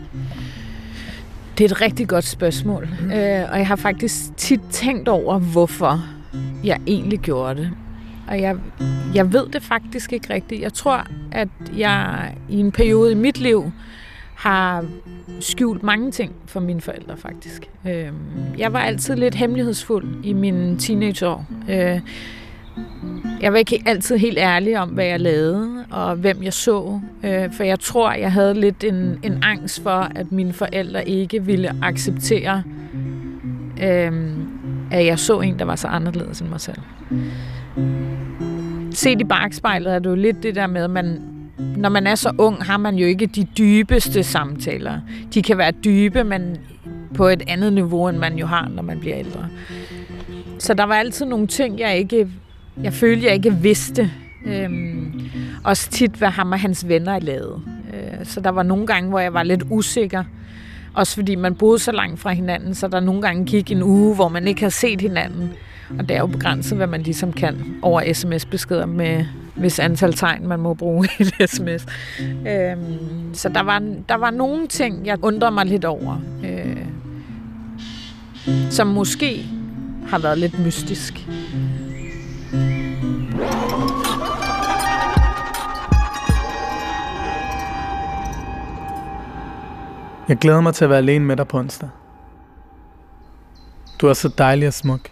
Det 1.57 1.63
er 1.63 1.75
et 1.75 1.81
rigtig 1.81 2.07
godt 2.07 2.25
spørgsmål, 2.25 2.83
øh, 3.03 3.51
og 3.51 3.57
jeg 3.57 3.67
har 3.67 3.75
faktisk 3.75 4.15
tit 4.37 4.61
tænkt 4.71 5.07
over, 5.07 5.39
hvorfor 5.39 6.05
jeg 6.63 6.77
egentlig 6.87 7.19
gjorde 7.19 7.61
det. 7.61 7.71
og 8.27 8.41
jeg, 8.41 8.55
jeg 9.13 9.33
ved 9.33 9.47
det 9.53 9.63
faktisk 9.63 10.13
ikke 10.13 10.33
rigtigt. 10.33 10.61
Jeg 10.61 10.73
tror, 10.73 11.07
at 11.31 11.47
jeg 11.77 12.33
i 12.49 12.59
en 12.59 12.71
periode 12.71 13.11
i 13.11 13.15
mit 13.15 13.37
liv 13.37 13.71
har 14.35 14.85
skjult 15.39 15.83
mange 15.83 16.11
ting 16.11 16.33
for 16.45 16.59
mine 16.59 16.81
forældre, 16.81 17.17
faktisk. 17.17 17.69
Øh, 17.87 18.11
jeg 18.57 18.73
var 18.73 18.79
altid 18.79 19.15
lidt 19.15 19.35
hemmelighedsfuld 19.35 20.25
i 20.25 20.33
mine 20.33 20.77
teenageår. 20.77 21.45
Øh, 21.69 21.99
jeg 23.41 23.53
var 23.53 23.57
ikke 23.57 23.83
altid 23.85 24.17
helt 24.17 24.37
ærlig 24.37 24.79
om, 24.79 24.89
hvad 24.89 25.05
jeg 25.05 25.19
lavede 25.19 25.85
og 25.91 26.15
hvem 26.15 26.43
jeg 26.43 26.53
så. 26.53 26.99
Øh, 27.23 27.53
for 27.53 27.63
jeg 27.63 27.79
tror, 27.79 28.13
jeg 28.13 28.31
havde 28.31 28.53
lidt 28.53 28.83
en, 28.83 29.19
en 29.23 29.43
angst 29.43 29.83
for, 29.83 30.09
at 30.15 30.31
mine 30.31 30.53
forældre 30.53 31.09
ikke 31.09 31.43
ville 31.43 31.71
acceptere, 31.81 32.63
øh, 33.83 34.37
at 34.91 35.05
jeg 35.05 35.19
så 35.19 35.39
en, 35.39 35.59
der 35.59 35.65
var 35.65 35.75
så 35.75 35.87
anderledes 35.87 36.41
end 36.41 36.49
mig 36.49 36.61
selv. 36.61 36.79
Set 38.91 39.21
i 39.21 39.23
bagspejlet 39.23 39.93
er 39.93 39.99
det 39.99 40.09
jo 40.09 40.15
lidt 40.15 40.43
det 40.43 40.55
der 40.55 40.67
med, 40.67 40.83
at 40.83 40.89
man, 40.89 41.34
når 41.57 41.89
man 41.89 42.07
er 42.07 42.15
så 42.15 42.31
ung, 42.37 42.63
har 42.63 42.77
man 42.77 42.95
jo 42.95 43.07
ikke 43.07 43.25
de 43.25 43.43
dybeste 43.57 44.23
samtaler. 44.23 44.99
De 45.33 45.41
kan 45.41 45.57
være 45.57 45.71
dybe, 45.71 46.23
men 46.23 46.57
på 47.13 47.27
et 47.27 47.43
andet 47.47 47.73
niveau, 47.73 48.09
end 48.09 48.17
man 48.17 48.37
jo 48.37 48.45
har, 48.45 48.67
når 48.67 48.83
man 48.83 48.99
bliver 48.99 49.17
ældre. 49.17 49.47
Så 50.59 50.73
der 50.73 50.83
var 50.83 50.95
altid 50.95 51.25
nogle 51.25 51.47
ting, 51.47 51.79
jeg 51.79 51.97
ikke 51.97 52.27
jeg 52.83 52.93
følte, 52.93 53.25
jeg 53.25 53.33
ikke 53.33 53.53
vidste. 53.53 54.11
Øhm, 54.45 55.21
også 55.63 55.89
tit, 55.89 56.11
hvad 56.11 56.29
ham 56.29 56.51
og 56.51 56.59
hans 56.59 56.87
venner 56.87 57.19
lavede. 57.19 57.61
Øh, 57.93 58.25
så 58.25 58.39
der 58.39 58.49
var 58.49 58.63
nogle 58.63 58.87
gange, 58.87 59.09
hvor 59.09 59.19
jeg 59.19 59.33
var 59.33 59.43
lidt 59.43 59.63
usikker. 59.69 60.23
Også 60.95 61.15
fordi 61.15 61.35
man 61.35 61.55
boede 61.55 61.79
så 61.79 61.91
langt 61.91 62.19
fra 62.19 62.31
hinanden, 62.31 62.75
så 62.75 62.87
der 62.87 62.99
nogle 62.99 63.21
gange 63.21 63.45
gik 63.45 63.71
en 63.71 63.83
uge, 63.83 64.15
hvor 64.15 64.27
man 64.27 64.47
ikke 64.47 64.61
havde 64.61 64.73
set 64.73 65.01
hinanden. 65.01 65.53
Og 65.99 66.09
det 66.09 66.15
er 66.15 66.19
jo 66.19 66.27
begrænset, 66.27 66.77
hvad 66.77 66.87
man 66.87 67.01
ligesom 67.01 67.33
kan 67.33 67.75
over 67.81 68.13
sms-beskeder 68.13 68.85
med 68.85 69.25
hvis 69.55 69.79
antal 69.79 70.13
tegn, 70.13 70.47
man 70.47 70.59
må 70.59 70.73
bruge 70.73 71.07
i 71.19 71.21
et 71.39 71.49
sms. 71.49 71.85
Øhm, 72.47 73.33
så 73.33 73.49
der 73.49 73.63
var, 73.63 73.83
der 74.09 74.15
var 74.15 74.31
nogle 74.31 74.67
ting, 74.67 75.05
jeg 75.05 75.17
undrer 75.21 75.49
mig 75.49 75.65
lidt 75.65 75.85
over, 75.85 76.17
øh, 76.45 76.85
som 78.69 78.87
måske 78.87 79.45
har 80.07 80.19
været 80.19 80.37
lidt 80.37 80.59
mystisk. 80.59 81.27
Jeg 90.29 90.37
glæder 90.37 90.61
mig 90.61 90.73
til 90.73 90.83
at 90.83 90.89
være 90.89 90.97
alene 90.97 91.25
med 91.25 91.37
dig 91.37 91.47
på 91.47 91.57
onsdag. 91.57 91.89
Du 94.01 94.07
er 94.07 94.13
så 94.13 94.33
dejlig 94.37 94.67
og 94.67 94.73
smuk. 94.73 95.09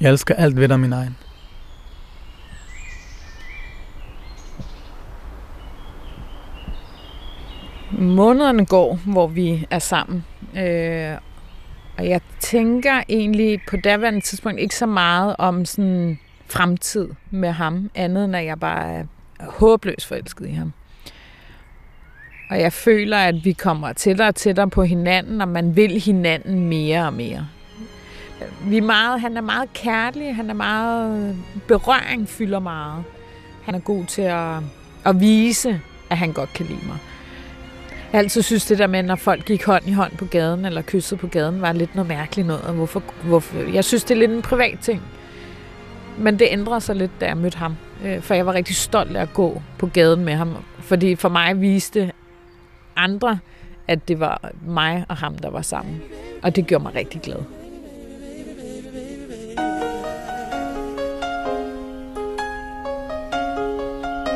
Jeg 0.00 0.10
elsker 0.10 0.34
alt 0.34 0.56
ved 0.56 0.68
dig, 0.68 0.80
min 0.80 0.92
egen. 0.92 1.16
Månederne 7.92 8.66
går, 8.66 8.98
hvor 9.04 9.26
vi 9.26 9.66
er 9.70 9.78
sammen. 9.78 10.24
Øh, 10.56 11.16
og 11.98 12.08
jeg 12.08 12.20
tænker 12.40 13.02
egentlig 13.08 13.60
på 13.70 13.76
daværende 13.76 14.20
tidspunkt 14.20 14.60
ikke 14.60 14.76
så 14.76 14.86
meget 14.86 15.36
om 15.38 15.64
sådan 15.64 16.18
fremtid 16.46 17.08
med 17.30 17.50
ham, 17.50 17.90
andet 17.94 18.24
end 18.24 18.36
at 18.36 18.44
jeg 18.44 18.60
bare 18.60 18.92
er 18.92 19.04
håbløst 19.40 20.06
forelsket 20.06 20.48
i 20.48 20.52
ham. 20.52 20.72
Og 22.50 22.60
jeg 22.60 22.72
føler, 22.72 23.16
at 23.16 23.44
vi 23.44 23.52
kommer 23.52 23.92
tættere 23.92 24.28
og 24.28 24.34
tættere 24.34 24.70
på 24.70 24.82
hinanden, 24.82 25.40
og 25.40 25.48
man 25.48 25.76
vil 25.76 26.00
hinanden 26.00 26.68
mere 26.68 27.06
og 27.06 27.12
mere. 27.12 27.48
Vi 28.64 28.76
er 28.76 28.82
meget, 28.82 29.20
han 29.20 29.36
er 29.36 29.40
meget 29.40 29.72
kærlig, 29.72 30.36
han 30.36 30.50
er 30.50 30.54
meget... 30.54 31.36
Berøring 31.68 32.28
fylder 32.28 32.58
meget. 32.58 33.04
Han 33.64 33.74
er 33.74 33.78
god 33.78 34.04
til 34.04 34.22
at, 34.22 34.56
at 35.04 35.20
vise, 35.20 35.80
at 36.10 36.16
han 36.16 36.32
godt 36.32 36.52
kan 36.52 36.66
lide 36.66 36.86
mig. 36.86 36.98
Jeg 38.12 38.18
altid 38.18 38.42
synes 38.42 38.66
det 38.66 38.78
der 38.78 38.86
med, 38.86 39.02
når 39.02 39.16
folk 39.16 39.44
gik 39.44 39.64
hånd 39.64 39.86
i 39.86 39.92
hånd 39.92 40.12
på 40.16 40.24
gaden, 40.24 40.64
eller 40.64 40.82
kyssede 40.82 41.20
på 41.20 41.26
gaden, 41.26 41.60
var 41.60 41.72
lidt 41.72 41.94
noget 41.94 42.08
mærkeligt 42.08 42.48
noget. 42.48 42.62
Og 42.62 42.74
hvorfor, 42.74 43.02
hvorfor? 43.22 43.56
Jeg 43.72 43.84
synes, 43.84 44.04
det 44.04 44.14
er 44.14 44.18
lidt 44.18 44.30
en 44.30 44.42
privat 44.42 44.78
ting. 44.82 45.02
Men 46.18 46.38
det 46.38 46.48
ændrede 46.50 46.80
sig 46.80 46.96
lidt, 46.96 47.20
da 47.20 47.26
jeg 47.26 47.36
mødte 47.36 47.58
ham. 47.58 47.76
Øh, 48.04 48.22
for 48.22 48.34
jeg 48.34 48.46
var 48.46 48.54
rigtig 48.54 48.76
stolt 48.76 49.16
af 49.16 49.22
at 49.22 49.32
gå 49.34 49.62
på 49.78 49.86
gaden 49.86 50.24
med 50.24 50.34
ham. 50.34 50.56
Fordi 50.78 51.16
for 51.16 51.28
mig 51.28 51.60
viste 51.60 52.12
andre, 52.98 53.38
at 53.88 54.08
det 54.08 54.20
var 54.20 54.50
mig 54.66 55.04
og 55.08 55.16
ham, 55.16 55.38
der 55.38 55.50
var 55.50 55.62
sammen. 55.62 56.02
Og 56.42 56.56
det 56.56 56.66
gjorde 56.66 56.84
mig 56.84 56.94
rigtig 56.94 57.20
glad. 57.20 57.38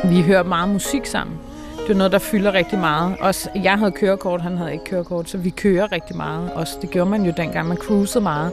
Vi 0.09 0.21
hører 0.21 0.43
meget 0.43 0.69
musik 0.69 1.05
sammen. 1.05 1.37
Det 1.77 1.89
er 1.89 1.97
noget, 1.97 2.11
der 2.11 2.19
fylder 2.19 2.53
rigtig 2.53 2.79
meget. 2.79 3.15
Også, 3.19 3.49
jeg 3.55 3.77
havde 3.77 3.91
kørekort, 3.91 4.41
han 4.41 4.57
havde 4.57 4.73
ikke 4.73 4.85
kørekort, 4.85 5.29
så 5.29 5.37
vi 5.37 5.49
kører 5.49 5.91
rigtig 5.91 6.17
meget. 6.17 6.53
Også, 6.53 6.77
det 6.81 6.89
gjorde 6.89 7.09
man 7.09 7.23
jo 7.23 7.33
dengang, 7.37 7.67
man 7.67 7.77
cruisede 7.77 8.23
meget. 8.23 8.51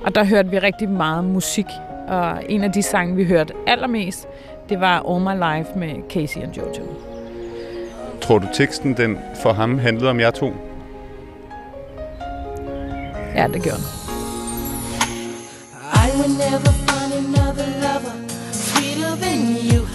Og 0.00 0.14
der 0.14 0.24
hørte 0.24 0.48
vi 0.48 0.58
rigtig 0.58 0.88
meget 0.88 1.24
musik. 1.24 1.66
Og 2.08 2.42
en 2.48 2.64
af 2.64 2.72
de 2.72 2.82
sange, 2.82 3.16
vi 3.16 3.24
hørte 3.24 3.54
allermest, 3.66 4.28
det 4.68 4.80
var 4.80 5.02
All 5.08 5.20
My 5.24 5.34
Life 5.44 5.78
med 5.78 6.10
Casey 6.10 6.40
og 6.40 6.56
Jojo. 6.56 7.15
Tror 8.26 8.38
du, 8.38 8.46
teksten 8.54 8.96
den 8.96 9.18
for 9.42 9.52
ham 9.52 9.78
handlede 9.78 10.10
om 10.10 10.20
jer 10.20 10.30
to? 10.30 10.52
Ja, 13.34 13.48
det 13.52 13.62
gjorde 13.62 13.78
den. 13.78 13.86
I 16.04 16.08
will 16.18 16.34
never 16.38 16.72
find 16.88 17.12
another 17.12 17.66
lover 17.84 18.14
sweeter 18.52 19.16
than 19.16 19.38
you, 19.70 19.86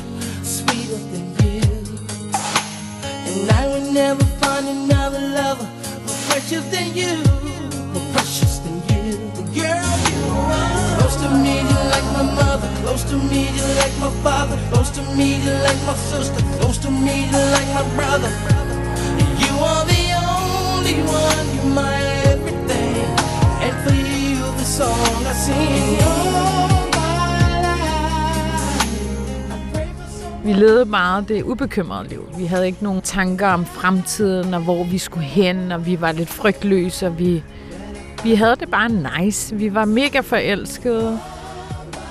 sweeter 0.44 1.00
than 1.12 1.26
you. 1.44 1.62
And 3.28 3.52
I 3.52 3.64
will 3.72 3.94
never 3.94 4.26
find 4.42 4.66
another 4.78 5.20
lover 5.20 5.68
precious 6.30 6.64
than 6.74 6.88
you, 6.96 7.51
Close 12.92 13.10
to 13.12 13.18
me, 13.32 13.44
you 13.58 13.66
like 13.82 13.96
my 14.06 14.12
father. 14.22 14.58
Close 14.70 14.92
to 14.98 15.02
me, 15.16 15.28
you 15.46 15.54
like 15.68 15.82
my 15.90 15.96
sister. 16.12 16.42
Close 16.60 16.78
to 16.86 16.92
me, 16.92 17.16
you 17.32 17.42
like 17.56 17.70
my 17.80 17.86
brother. 17.96 18.32
You 19.44 19.54
are 19.72 19.86
the 19.94 20.04
only 20.36 20.98
one, 21.24 21.46
you 21.56 21.64
my 21.80 21.96
everything. 22.32 23.08
And 23.66 23.76
for 23.84 23.96
you, 23.96 24.44
the 24.60 24.66
song 24.78 25.26
I 25.26 25.34
sing. 25.46 26.02
Vi 30.44 30.54
levede 30.54 30.86
meget 30.86 31.28
det 31.30 31.44
ubekymrede 31.44 32.10
liv. 32.10 32.28
Vi 32.38 32.46
havde 32.46 32.66
ikke 32.66 32.84
nogen 32.84 33.02
tanker 33.02 33.48
om 33.48 33.66
fremtiden 33.66 34.54
og 34.54 34.62
hvor 34.62 34.84
vi 34.84 34.98
skulle 34.98 35.26
hen, 35.26 35.72
og 35.72 35.86
vi 35.86 36.02
var 36.02 36.12
lidt 36.12 36.30
frygtløse, 36.30 37.08
og 37.08 37.20
vi, 37.20 37.44
vi 38.24 38.36
havde 38.36 38.56
det 38.56 38.70
bare 38.72 38.90
nice. 39.22 39.56
Vi 39.56 39.74
var 39.74 39.86
mega 39.86 40.20
forelskede, 40.20 41.20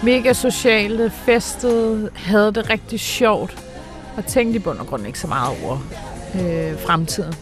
mega 0.02 0.32
sociale, 0.32 1.10
festede, 1.10 2.10
havde 2.14 2.52
det 2.52 2.70
rigtig 2.70 3.00
sjovt, 3.00 3.64
og 4.16 4.26
tænkte 4.26 4.56
i 4.56 4.58
bund 4.58 4.78
og 4.78 4.86
grund 4.86 5.06
ikke 5.06 5.18
så 5.18 5.26
meget 5.26 5.56
over 5.64 5.78
øh, 6.34 6.78
fremtiden. 6.78 7.34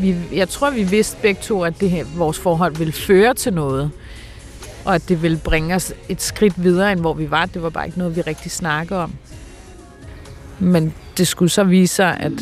Vi, 0.00 0.16
jeg 0.32 0.48
tror, 0.48 0.70
vi 0.70 0.82
vidste 0.82 1.16
begge 1.22 1.40
to, 1.42 1.62
at 1.62 1.80
det 1.80 1.90
her, 1.90 2.04
vores 2.16 2.38
forhold 2.38 2.76
ville 2.76 2.92
føre 2.92 3.34
til 3.34 3.52
noget, 3.54 3.90
og 4.84 4.94
at 4.94 5.08
det 5.08 5.22
ville 5.22 5.40
bringe 5.44 5.74
os 5.74 5.92
et 6.08 6.22
skridt 6.22 6.62
videre, 6.62 6.92
end 6.92 7.00
hvor 7.00 7.14
vi 7.14 7.30
var. 7.30 7.46
Det 7.46 7.62
var 7.62 7.70
bare 7.70 7.86
ikke 7.86 7.98
noget, 7.98 8.16
vi 8.16 8.20
rigtig 8.20 8.50
snakkede 8.50 9.02
om. 9.02 9.12
Men 10.58 10.94
det 11.18 11.26
skulle 11.26 11.50
så 11.50 11.64
vise 11.64 11.94
sig, 11.94 12.16
at 12.20 12.32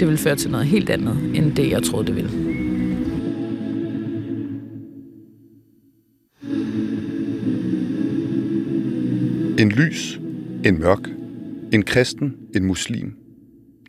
det 0.00 0.06
ville 0.06 0.18
føre 0.18 0.36
til 0.36 0.50
noget 0.50 0.66
helt 0.66 0.90
andet, 0.90 1.18
end 1.34 1.56
det, 1.56 1.70
jeg 1.70 1.82
troede, 1.82 2.06
det 2.06 2.16
ville. 2.16 2.47
En 9.58 9.68
lys, 9.68 10.20
en 10.64 10.78
mørk, 10.78 11.08
en 11.72 11.82
kristen, 11.82 12.36
en 12.56 12.64
muslim. 12.64 13.12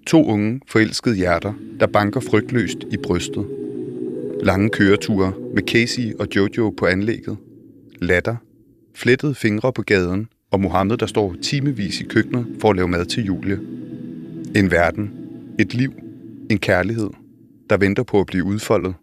To 0.08 0.26
unge, 0.26 0.62
forelskede 0.68 1.16
hjerter, 1.16 1.54
der 1.80 1.88
banker 1.88 2.20
frygtløst 2.20 2.78
i 2.92 2.98
brystet. 2.98 3.46
Lange 4.44 4.70
køreture 4.70 5.34
med 5.56 5.64
Casey 5.64 6.14
og 6.20 6.28
Jojo 6.36 6.70
på 6.70 6.86
anlægget. 6.86 7.38
Latter, 8.02 8.36
flettede 8.96 9.36
fingre 9.36 9.74
på 9.74 9.82
gaden 9.82 10.28
og 10.52 10.60
Mohammed, 10.60 10.98
der 10.98 11.06
står 11.06 11.36
timevis 11.42 12.02
i 12.02 12.04
køkkenet 12.04 12.46
for 12.62 12.70
at 12.70 12.76
lave 12.76 12.88
mad 12.88 13.06
til 13.06 13.24
Julie. 13.24 13.60
En 14.56 14.72
verden, 14.72 15.12
et 15.60 15.74
liv, 15.74 15.94
en 16.50 16.58
kærlighed, 16.58 17.10
der 17.70 17.78
venter 17.78 18.04
på 18.04 18.20
at 18.20 18.26
blive 18.26 18.44
udfoldet. 18.44 18.94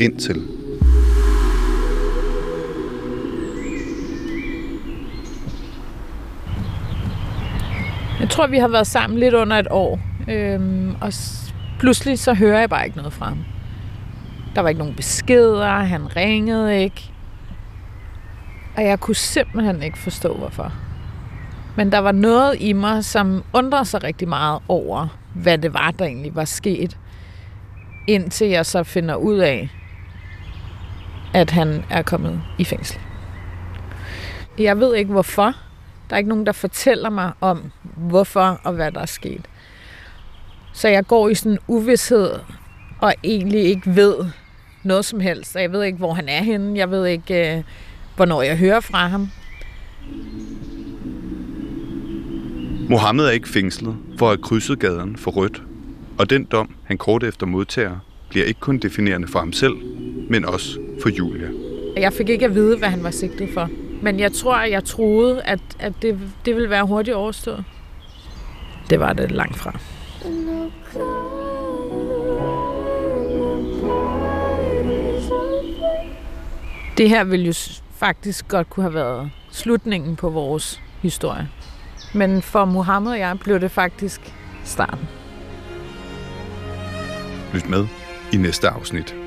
Indtil 0.00 0.42
Jeg 8.20 8.30
tror, 8.30 8.46
vi 8.46 8.58
har 8.58 8.68
været 8.68 8.86
sammen 8.86 9.18
lidt 9.18 9.34
under 9.34 9.58
et 9.58 9.66
år. 9.70 10.00
Øhm, 10.28 10.96
og 11.00 11.12
pludselig 11.78 12.18
så 12.18 12.34
hører 12.34 12.58
jeg 12.58 12.70
bare 12.70 12.84
ikke 12.84 12.96
noget 12.96 13.12
fra 13.12 13.26
ham. 13.26 13.38
Der 14.54 14.60
var 14.60 14.68
ikke 14.68 14.78
nogen 14.78 14.94
beskeder, 14.94 15.68
han 15.68 16.16
ringede 16.16 16.82
ikke. 16.82 17.10
Og 18.76 18.84
jeg 18.84 19.00
kunne 19.00 19.14
simpelthen 19.14 19.82
ikke 19.82 19.98
forstå, 19.98 20.36
hvorfor. 20.36 20.72
Men 21.76 21.92
der 21.92 21.98
var 21.98 22.12
noget 22.12 22.56
i 22.60 22.72
mig, 22.72 23.04
som 23.04 23.44
undrede 23.52 23.84
sig 23.84 24.02
rigtig 24.02 24.28
meget 24.28 24.62
over, 24.68 25.18
hvad 25.34 25.58
det 25.58 25.74
var, 25.74 25.90
der 25.90 26.04
egentlig 26.04 26.34
var 26.34 26.44
sket. 26.44 26.98
Indtil 28.06 28.48
jeg 28.48 28.66
så 28.66 28.82
finder 28.82 29.14
ud 29.14 29.38
af, 29.38 29.68
at 31.34 31.50
han 31.50 31.84
er 31.90 32.02
kommet 32.02 32.42
i 32.58 32.64
fængsel. 32.64 33.00
Jeg 34.58 34.80
ved 34.80 34.94
ikke 34.94 35.12
hvorfor. 35.12 35.54
Der 36.10 36.16
er 36.16 36.18
ikke 36.18 36.28
nogen, 36.28 36.46
der 36.46 36.52
fortæller 36.52 37.10
mig 37.10 37.32
om, 37.40 37.70
hvorfor 37.96 38.60
og 38.64 38.72
hvad 38.72 38.92
der 38.92 39.00
er 39.00 39.06
sket. 39.06 39.46
Så 40.72 40.88
jeg 40.88 41.06
går 41.06 41.28
i 41.28 41.34
sådan 41.34 41.52
en 41.52 41.58
uvidshed, 41.68 42.30
og 43.00 43.14
egentlig 43.24 43.60
ikke 43.60 43.96
ved 43.96 44.14
noget 44.82 45.04
som 45.04 45.20
helst. 45.20 45.56
Jeg 45.56 45.72
ved 45.72 45.82
ikke, 45.82 45.98
hvor 45.98 46.12
han 46.14 46.28
er 46.28 46.42
henne. 46.42 46.78
Jeg 46.78 46.90
ved 46.90 47.06
ikke, 47.06 47.56
øh, 47.56 47.62
hvornår 48.16 48.42
jeg 48.42 48.56
hører 48.56 48.80
fra 48.80 49.06
ham. 49.06 49.28
Mohammed 52.88 53.24
er 53.24 53.30
ikke 53.30 53.48
fængslet 53.48 53.96
for 54.18 54.26
at 54.26 54.36
have 54.36 54.42
krydset 54.42 54.78
gaden 54.78 55.16
for 55.16 55.30
rødt, 55.30 55.62
og 56.18 56.30
den 56.30 56.44
dom, 56.44 56.74
han 56.84 56.98
kort 56.98 57.24
efter 57.24 57.46
modtager, 57.46 57.96
bliver 58.30 58.46
ikke 58.46 58.60
kun 58.60 58.78
definerende 58.78 59.28
for 59.28 59.38
ham 59.38 59.52
selv, 59.52 59.74
men 60.30 60.44
også 60.44 60.78
for 61.02 61.08
Julia. 61.08 61.48
Jeg 61.96 62.12
fik 62.12 62.28
ikke 62.28 62.44
at 62.44 62.54
vide, 62.54 62.78
hvad 62.78 62.88
han 62.88 63.02
var 63.02 63.10
sigtet 63.10 63.48
for. 63.54 63.70
Men 64.02 64.20
jeg 64.20 64.32
tror, 64.32 64.54
at 64.54 64.70
jeg 64.70 64.84
troede, 64.84 65.42
at, 65.42 65.60
at 65.78 65.92
det, 66.02 66.20
det 66.44 66.54
ville 66.54 66.70
være 66.70 66.86
hurtigt 66.86 67.16
overstået. 67.16 67.64
Det 68.90 69.00
var 69.00 69.12
det 69.12 69.30
langt 69.30 69.56
fra. 69.56 69.78
Det 76.98 77.08
her 77.08 77.24
ville 77.24 77.46
jo 77.46 77.54
faktisk 77.96 78.48
godt 78.48 78.70
kunne 78.70 78.84
have 78.84 78.94
været 78.94 79.30
slutningen 79.50 80.16
på 80.16 80.30
vores 80.30 80.82
historie. 81.02 81.48
Men 82.14 82.42
for 82.42 82.64
Mohammed 82.64 83.12
og 83.12 83.18
jeg 83.18 83.38
blev 83.40 83.60
det 83.60 83.70
faktisk 83.70 84.34
starten. 84.64 85.08
Lyt 87.54 87.68
med 87.68 87.86
i 88.32 88.36
næste 88.36 88.68
afsnit. 88.68 89.23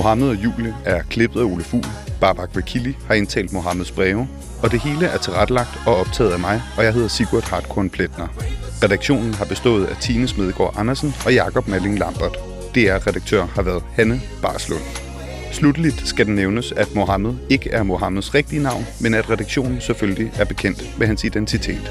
Mohammed 0.00 0.28
og 0.28 0.34
Julie 0.34 0.74
er 0.84 1.02
klippet 1.02 1.40
af 1.40 1.44
Ole 1.44 1.64
Fugl. 1.64 1.86
Babak 2.20 2.50
Vakili 2.54 2.96
har 3.06 3.14
indtalt 3.14 3.52
Mohammeds 3.52 3.90
breve, 3.90 4.28
og 4.62 4.70
det 4.70 4.80
hele 4.80 5.06
er 5.06 5.18
tilrettelagt 5.18 5.80
og 5.86 5.96
optaget 5.96 6.32
af 6.32 6.38
mig, 6.38 6.62
og 6.76 6.84
jeg 6.84 6.92
hedder 6.92 7.08
Sigurd 7.08 7.50
Hartkorn 7.50 7.90
Pletner. 7.90 8.28
Redaktionen 8.84 9.34
har 9.34 9.44
bestået 9.44 9.86
af 9.86 9.96
Tine 9.96 10.28
Smedegaard 10.28 10.74
Andersen 10.78 11.14
og 11.26 11.34
Jakob 11.34 11.68
Malling 11.68 11.98
Lambert. 11.98 12.36
DR-redaktør 12.74 13.46
har 13.46 13.62
været 13.62 13.82
Hanne 13.92 14.20
Barslund. 14.42 14.82
Slutteligt 15.52 16.08
skal 16.08 16.26
det 16.26 16.34
nævnes, 16.34 16.72
at 16.72 16.94
Mohammed 16.94 17.34
ikke 17.50 17.70
er 17.70 17.82
Mohammeds 17.82 18.34
rigtige 18.34 18.62
navn, 18.62 18.86
men 19.00 19.14
at 19.14 19.30
redaktionen 19.30 19.80
selvfølgelig 19.80 20.32
er 20.38 20.44
bekendt 20.44 20.98
med 20.98 21.06
hans 21.06 21.24
identitet. 21.24 21.90